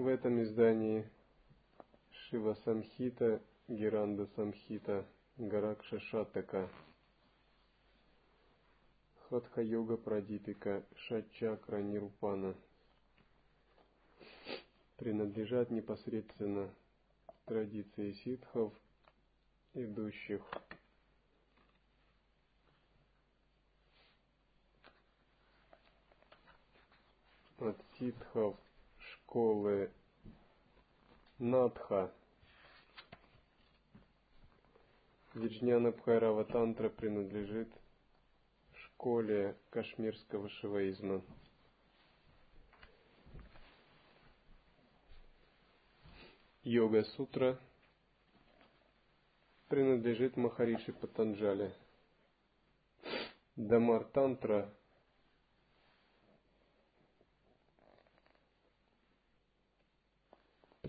[0.00, 1.06] В этом издании
[2.10, 5.04] Шива Самхита Гиранда Самхита,
[5.36, 6.70] Гаракша Шатака,
[9.28, 12.54] Хатха Йога Прадипика, Шатчакра Нирупана.
[14.96, 16.70] Принадлежат непосредственно
[17.44, 18.72] традиции ситхов,
[19.74, 20.40] идущих
[27.58, 28.56] от ситхов
[29.30, 29.92] школы
[31.38, 32.12] Надха.
[35.34, 37.68] Виджняна Бхайрава Тантра принадлежит
[38.74, 41.22] школе кашмирского шиваизма.
[46.64, 47.56] Йога Сутра
[49.68, 51.72] принадлежит Махариши Патанджали.
[53.54, 54.74] Дамар Тантра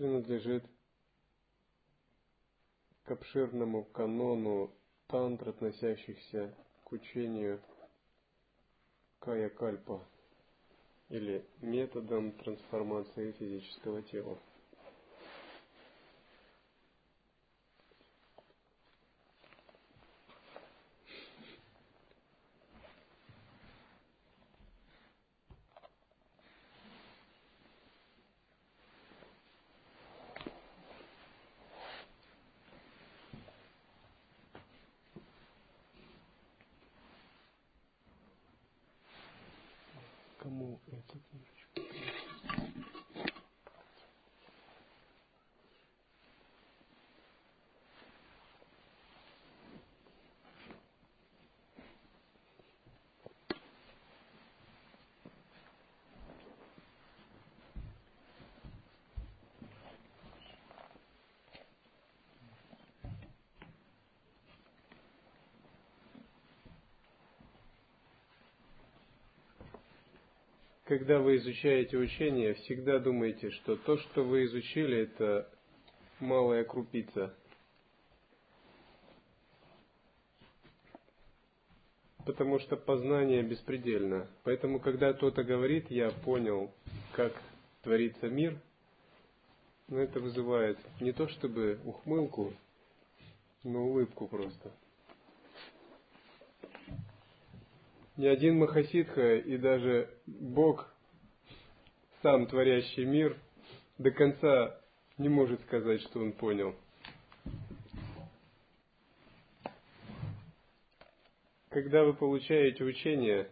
[0.02, 0.64] принадлежит
[3.04, 4.74] к обширному канону
[5.06, 7.60] тантр, относящихся к учению
[9.20, 10.04] Кая Кальпа
[11.08, 14.36] или методом трансформации физического тела.
[40.42, 41.71] Кому эту книжечку?
[70.84, 75.48] Когда вы изучаете учение, всегда думайте, что то, что вы изучили, это
[76.18, 77.34] малая крупица.
[82.24, 84.28] Потому что познание беспредельно.
[84.44, 86.72] Поэтому, когда кто-то говорит, я понял,
[87.12, 87.32] как
[87.82, 88.60] творится мир,
[89.88, 92.54] но это вызывает не то чтобы ухмылку,
[93.64, 94.72] но улыбку просто.
[98.16, 100.92] Ни один Махасидха и даже Бог,
[102.22, 103.36] сам творящий мир,
[103.98, 104.78] до конца
[105.18, 106.74] не может сказать, что он понял.
[111.70, 113.48] Когда вы получаете учение,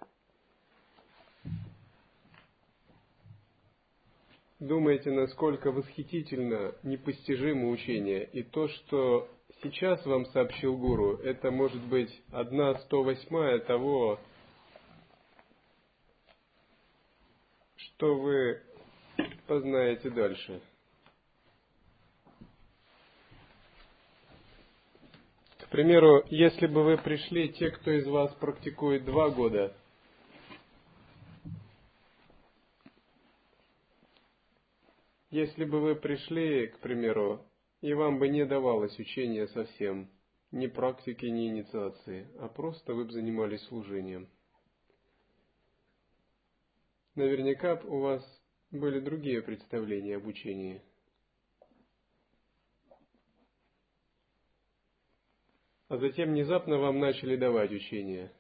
[4.59, 9.27] думаете, насколько восхитительно, непостижимо учение, и то, что
[9.63, 14.21] сейчас вам сообщил гуру, это может быть одна сто восьмая того,
[18.01, 18.63] что вы
[19.47, 20.63] познаете дальше.
[25.59, 29.77] К примеру, если бы вы пришли, те, кто из вас практикует два года,
[35.29, 37.45] если бы вы пришли, к примеру,
[37.83, 40.09] и вам бы не давалось учение совсем,
[40.53, 44.27] ни практики, ни инициации, а просто вы бы занимались служением–
[47.15, 50.83] Наверняка у вас были другие представления об учении.
[55.89, 58.33] А затем внезапно вам начали давать учение.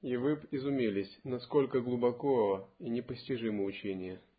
[0.00, 4.20] И вы изумились, насколько глубоко и непостижимо учение–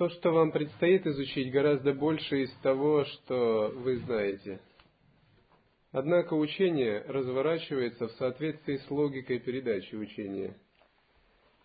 [0.00, 4.58] То, что вам предстоит изучить, гораздо больше из того, что вы знаете.
[5.92, 10.56] Однако учение разворачивается в соответствии с логикой передачи учения.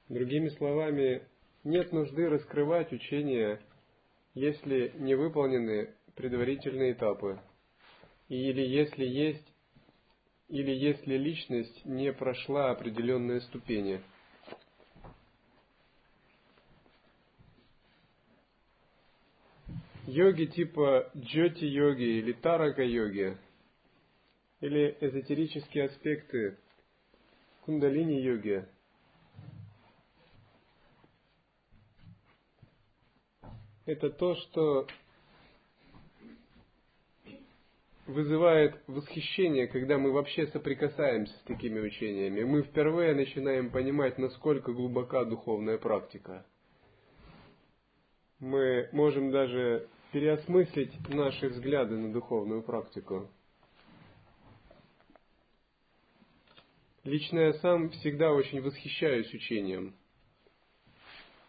[0.09, 1.21] Другими словами,
[1.63, 3.61] нет нужды раскрывать учение,
[4.33, 7.39] если не выполнены предварительные этапы,
[8.27, 9.47] или если есть,
[10.49, 14.01] или если личность не прошла определенные ступени–
[20.07, 23.37] йоги типа джоти-йоги или тарака-йоги,
[24.61, 26.57] или эзотерические аспекты
[27.65, 28.65] кундалини-йоги,
[33.85, 34.87] это то, что
[38.05, 42.43] вызывает восхищение, когда мы вообще соприкасаемся с такими учениями.
[42.43, 46.45] Мы впервые начинаем понимать, насколько глубока духовная практика.
[48.39, 53.29] Мы можем даже переосмыслить наши взгляды на духовную практику.
[57.03, 59.93] Лично я сам всегда очень восхищаюсь учением–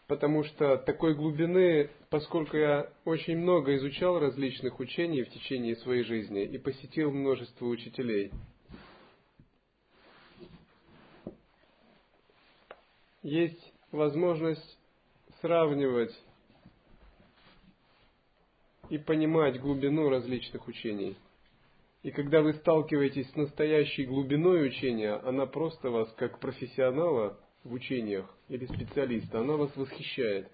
[0.07, 6.45] потому что такой глубины, поскольку я очень много изучал различных учений в течение своей жизни
[6.45, 8.31] и посетил множество учителей,
[13.23, 14.79] есть возможность
[15.41, 16.15] сравнивать
[18.91, 21.17] и понимать глубину различных учений.
[22.03, 28.33] И когда вы сталкиваетесь с настоящей глубиной учения, она просто вас, как профессионала, в учениях
[28.49, 30.49] или специалиста, она вас восхищает.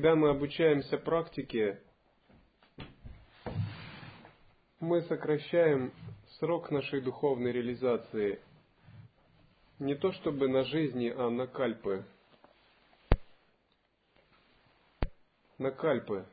[0.00, 1.78] Когда мы обучаемся практике,
[4.80, 5.92] мы сокращаем
[6.38, 8.40] срок нашей духовной реализации
[9.78, 12.06] не то чтобы на жизни, а на кальпы.
[15.58, 16.24] На кальпы.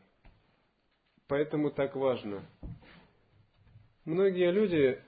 [1.27, 2.45] Поэтому так важно.
[4.05, 5.03] Многие люди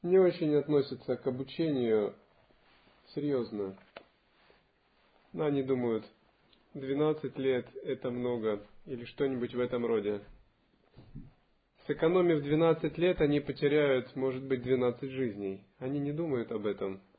[0.00, 2.14] не очень относятся к обучению
[3.08, 3.76] серьезно.
[5.34, 6.06] Но они думают,
[6.74, 10.20] 12 лет– это много, или что-нибудь в этом роде.
[11.86, 15.64] Сэкономив 12 лет, они потеряют, может быть, 12 жизней.
[15.78, 17.00] Они не думают об этом–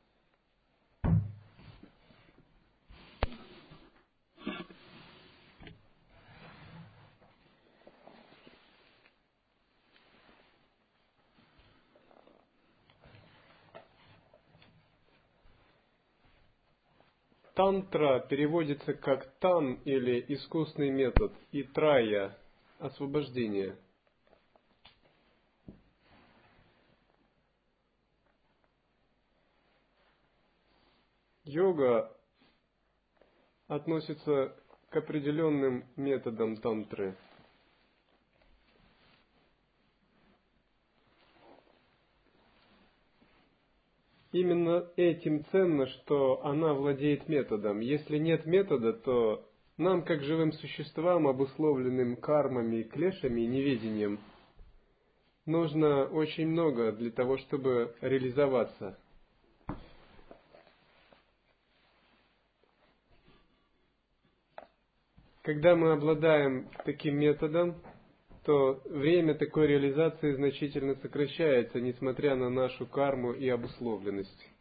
[17.54, 22.36] Тантра переводится как тан или искусный метод и трая–
[22.80, 23.76] освобождение.
[31.44, 32.12] Йога
[33.68, 34.56] относится
[34.90, 37.16] к определенным методам тантры–
[44.34, 47.78] именно этим ценно, что она владеет методом.
[47.78, 54.18] Если нет метода, то нам, как живым существам, обусловленным кармами, клешами и неведением,
[55.46, 58.98] нужно очень много для того, чтобы реализоваться.
[65.42, 67.76] Когда мы обладаем таким методом,
[68.44, 74.53] то время такой реализации значительно сокращается, несмотря на нашу карму и обусловленность.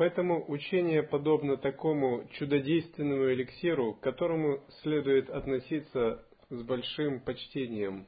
[0.00, 8.06] Поэтому учение подобно такому чудодейственному эликсиру, к которому следует относиться с большим почтением.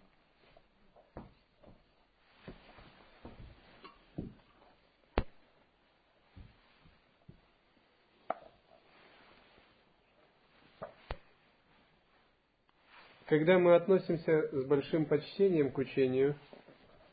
[13.26, 16.36] Когда мы относимся с большим почтением к учению,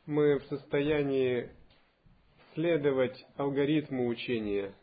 [0.06, 1.50] мы в состоянии
[2.54, 4.74] следовать алгоритму учения,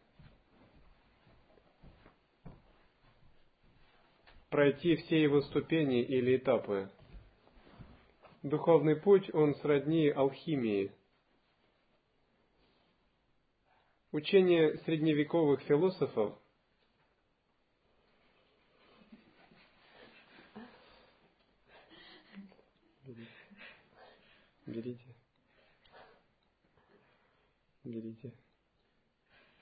[4.50, 6.90] пройти все его ступени или этапы.
[8.42, 10.92] Духовный путь, он сродни алхимии.
[14.12, 16.38] Учение средневековых философов
[24.66, 25.15] Берите.
[27.86, 28.32] Берите.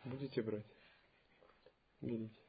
[0.07, 0.64] Будете брать?
[2.01, 2.41] Берите.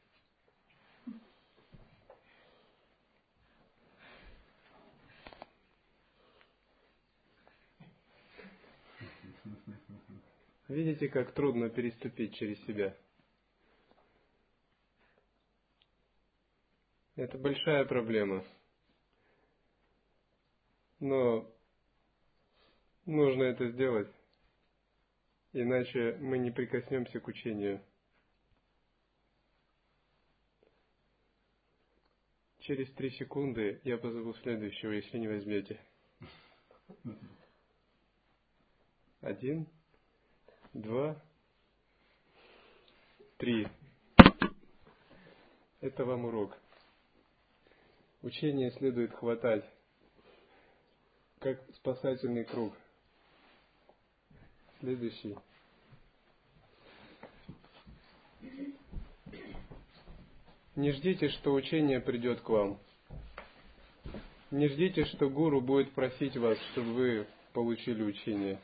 [10.70, 12.98] Видите, как трудно переступить через себя?
[17.18, 18.46] Это большая проблема.
[21.00, 21.54] Но
[23.06, 24.10] нужно это сделать,
[25.62, 27.82] иначе мы не прикоснемся к учению.
[32.60, 35.80] Через три секунды я позову следующего, если не возьмете.
[39.22, 39.68] Один
[40.74, 41.22] два,
[43.38, 43.68] три.
[45.80, 46.58] Это вам урок.
[48.24, 49.64] Учение следует хватать,
[51.40, 52.76] как спасательный круг.
[54.86, 55.36] Следующий.
[60.76, 62.78] Не ждите, что учение придет к вам.
[64.52, 68.60] Не ждите, что гуру будет просить вас, чтобы вы получили учение.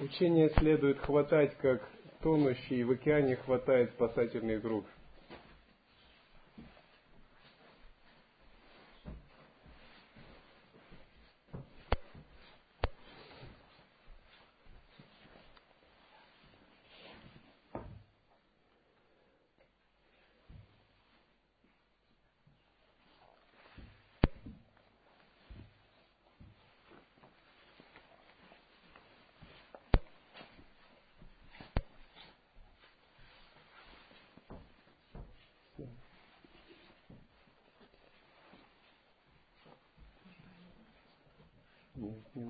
[0.00, 1.80] Учение следует хватать, как
[2.20, 4.84] тонущий в океане хватает спасательный круг.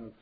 [0.00, 0.14] Нет,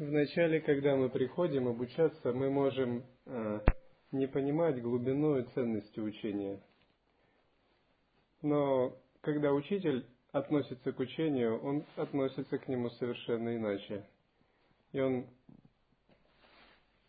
[0.00, 3.60] Вначале, когда мы приходим обучаться, мы можем э,
[4.12, 6.58] не понимать глубину и ценности учения.
[8.40, 14.02] Но когда учитель относится к учению, он относится к нему совершенно иначе.
[14.92, 15.26] И он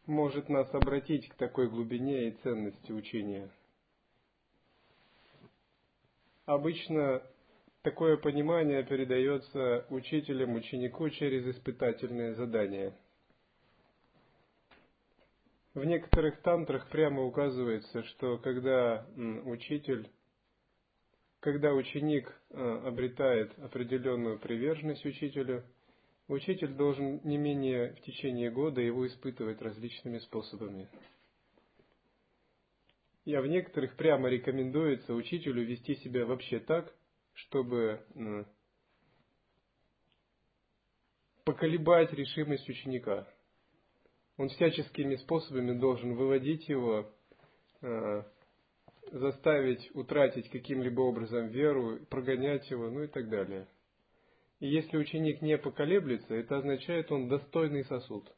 [0.05, 3.49] может нас обратить к такой глубине и ценности учения.
[6.45, 7.23] Обычно
[7.83, 12.93] Такое понимание передается учителем ученику через испытательные задания.
[15.73, 19.07] В некоторых тантрах прямо указывается, что когда
[19.45, 20.07] учитель,
[21.39, 25.63] когда ученик э, обретает определенную приверженность учителю,
[26.27, 30.87] учитель должен не менее в течение года его испытывать различными способами.
[33.25, 36.93] И в некоторых прямо рекомендуется учителю вести себя вообще так,
[37.33, 38.45] чтобы ну,
[41.43, 43.27] поколебать решимость ученика.
[44.37, 47.11] Он всяческими способами должен выводить его,
[47.81, 48.23] э,
[49.11, 53.67] заставить утратить каким-либо образом веру, прогонять его, ну и так далее.
[54.59, 58.31] И если ученик не поколеблется, это означает, он достойный сосуд.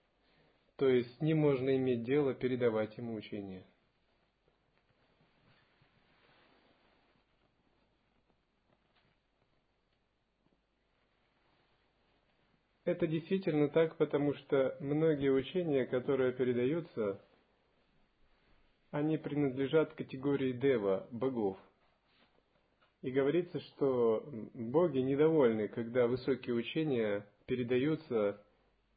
[0.78, 3.66] То есть с ним можно иметь дело, передавать ему учение.
[12.86, 17.22] Это действительно так, потому что многие учения, которые передаются,
[18.92, 21.58] они принадлежат категории дева, богов.
[23.02, 28.42] И говорится, что боги недовольны, когда высокие учения передаются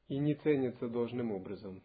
[0.09, 1.82] и не ценятся должным образом.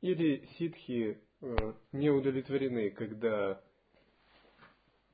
[0.00, 3.60] Или ситхи э, не удовлетворены, когда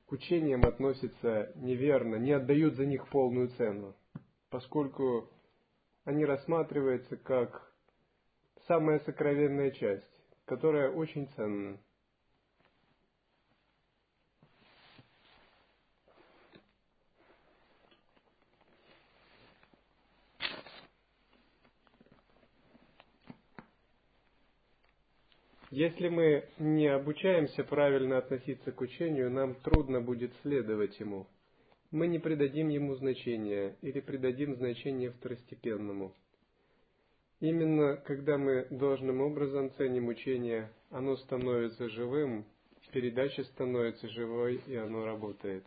[0.05, 3.95] к учениям относятся неверно, не отдают за них полную цену,
[4.53, 5.27] поскольку
[6.05, 7.73] они рассматриваются как
[8.67, 10.07] самая сокровенная часть,
[10.45, 11.79] которая очень ценна.
[25.71, 31.25] Если мы не обучаемся правильно относиться к учению, нам трудно будет следовать ему.
[31.93, 36.11] Мы не придадим ему значения или придадим значение второстепенному.
[37.39, 42.45] Именно когда мы должным образом ценим учение, оно становится живым,
[42.91, 45.63] передача становится живой и оно работает.